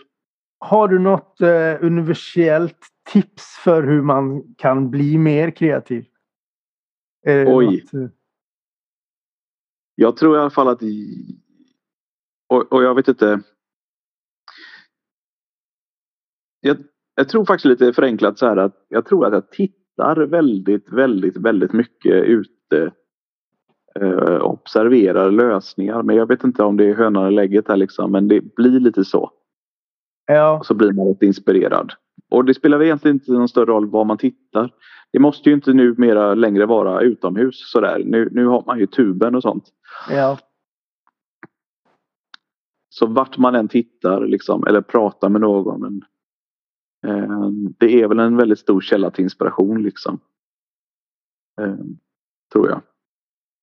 Har 0.59 0.87
du 0.87 0.99
något 0.99 1.41
eh, 1.41 1.85
universellt 1.85 2.77
tips 3.11 3.57
för 3.63 3.83
hur 3.83 4.01
man 4.01 4.55
kan 4.57 4.89
bli 4.89 5.17
mer 5.17 5.51
kreativ? 5.51 6.05
Oj. 7.25 7.45
något, 7.45 7.93
eh, 7.93 8.09
Jag 9.95 10.17
tror 10.17 10.37
i 10.37 10.39
alla 10.39 10.49
fall 10.49 10.67
att... 10.67 10.81
Och, 12.49 12.73
och 12.73 12.83
jag 12.83 12.95
vet 12.95 13.07
inte. 13.07 13.41
Jag, 16.59 16.77
jag 17.15 17.29
tror 17.29 17.45
faktiskt 17.45 17.65
lite 17.65 17.93
förenklat 17.93 18.39
så 18.39 18.47
här 18.47 18.57
att 18.57 18.85
jag 18.87 19.05
tror 19.05 19.25
att 19.25 19.33
jag 19.33 19.51
tittar 19.51 20.15
väldigt, 20.15 20.89
väldigt, 20.89 21.37
väldigt 21.37 21.73
mycket 21.73 22.23
ute. 22.23 22.91
Eh, 23.99 24.41
observerar 24.41 25.31
lösningar. 25.31 26.03
Men 26.03 26.15
jag 26.15 26.27
vet 26.27 26.43
inte 26.43 26.63
om 26.63 26.77
det 26.77 26.85
är 26.85 26.93
hönan 26.93 27.23
eller 27.23 27.35
lägget 27.35 27.67
här 27.67 27.77
liksom. 27.77 28.11
Men 28.11 28.27
det 28.27 28.55
blir 28.55 28.79
lite 28.79 29.05
så. 29.05 29.31
Ja, 30.25 30.57
Och 30.59 30.65
så 30.65 30.73
blir 30.73 30.91
man 30.91 31.07
lite 31.07 31.25
inspirerad. 31.25 31.93
Och 32.31 32.45
det 32.45 32.53
spelar 32.53 32.77
väl 32.77 32.85
egentligen 32.85 33.15
inte 33.15 33.31
någon 33.31 33.49
större 33.49 33.65
roll 33.65 33.89
var 33.89 34.05
man 34.05 34.17
tittar. 34.17 34.73
Det 35.11 35.19
måste 35.19 35.49
ju 35.49 35.55
inte 35.55 35.73
numera 35.73 36.33
längre 36.33 36.65
vara 36.65 37.01
utomhus 37.01 37.71
sådär. 37.71 38.01
Nu, 38.05 38.29
nu 38.31 38.45
har 38.45 38.63
man 38.65 38.79
ju 38.79 38.87
tuben 38.87 39.35
och 39.35 39.41
sånt. 39.41 39.63
ja, 40.09 40.37
Så 42.89 43.05
vart 43.05 43.37
man 43.37 43.55
än 43.55 43.67
tittar 43.67 44.25
liksom, 44.25 44.67
eller 44.67 44.81
pratar 44.81 45.29
med 45.29 45.41
någon. 45.41 45.81
Men 45.81 46.01
Eh, 47.07 47.49
det 47.77 48.01
är 48.01 48.07
väl 48.07 48.19
en 48.19 48.37
väldigt 48.37 48.59
stor 48.59 48.81
källa 48.81 49.11
till 49.11 49.23
inspiration 49.23 49.83
liksom. 49.83 50.19
Eh, 51.61 51.75
tror 52.53 52.69
jag. 52.69 52.81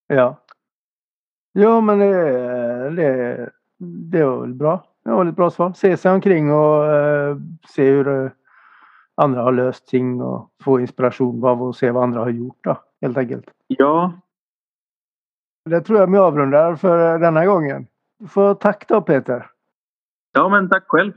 Ja. 0.06 0.44
Ja, 1.52 1.80
men 1.80 1.98
det, 1.98 2.90
det, 2.90 3.50
det 4.10 4.24
var 4.24 4.40
väl 4.40 4.54
bra. 4.54 4.84
Det 5.04 5.10
var 5.10 5.26
ett 5.26 5.36
bra 5.36 5.50
svar. 5.50 5.72
Se 5.72 5.96
sig 5.96 6.12
omkring 6.12 6.52
och 6.52 6.82
uh, 6.82 7.36
se 7.68 7.90
hur 7.90 8.32
andra 9.18 9.42
har 9.42 9.52
löst 9.52 9.88
ting 9.88 10.22
och 10.22 10.50
få 10.62 10.80
inspiration 10.80 11.44
av 11.44 11.62
att 11.62 11.76
se 11.76 11.90
vad 11.90 12.02
andra 12.02 12.20
har 12.20 12.30
gjort 12.30 12.58
då, 12.60 12.82
helt 13.00 13.18
enkelt. 13.18 13.50
Ja. 13.66 14.12
Det 15.64 15.80
tror 15.80 15.98
jag 15.98 16.10
vi 16.10 16.18
avrundar 16.18 16.76
för 16.76 17.18
denna 17.18 17.46
gången. 17.46 17.86
Du 18.18 18.28
får 18.28 18.54
tack 18.54 18.88
då 18.88 19.02
Peter. 19.02 19.50
Ja, 20.32 20.48
men 20.48 20.68
tack 20.68 20.84
själv. 20.86 21.12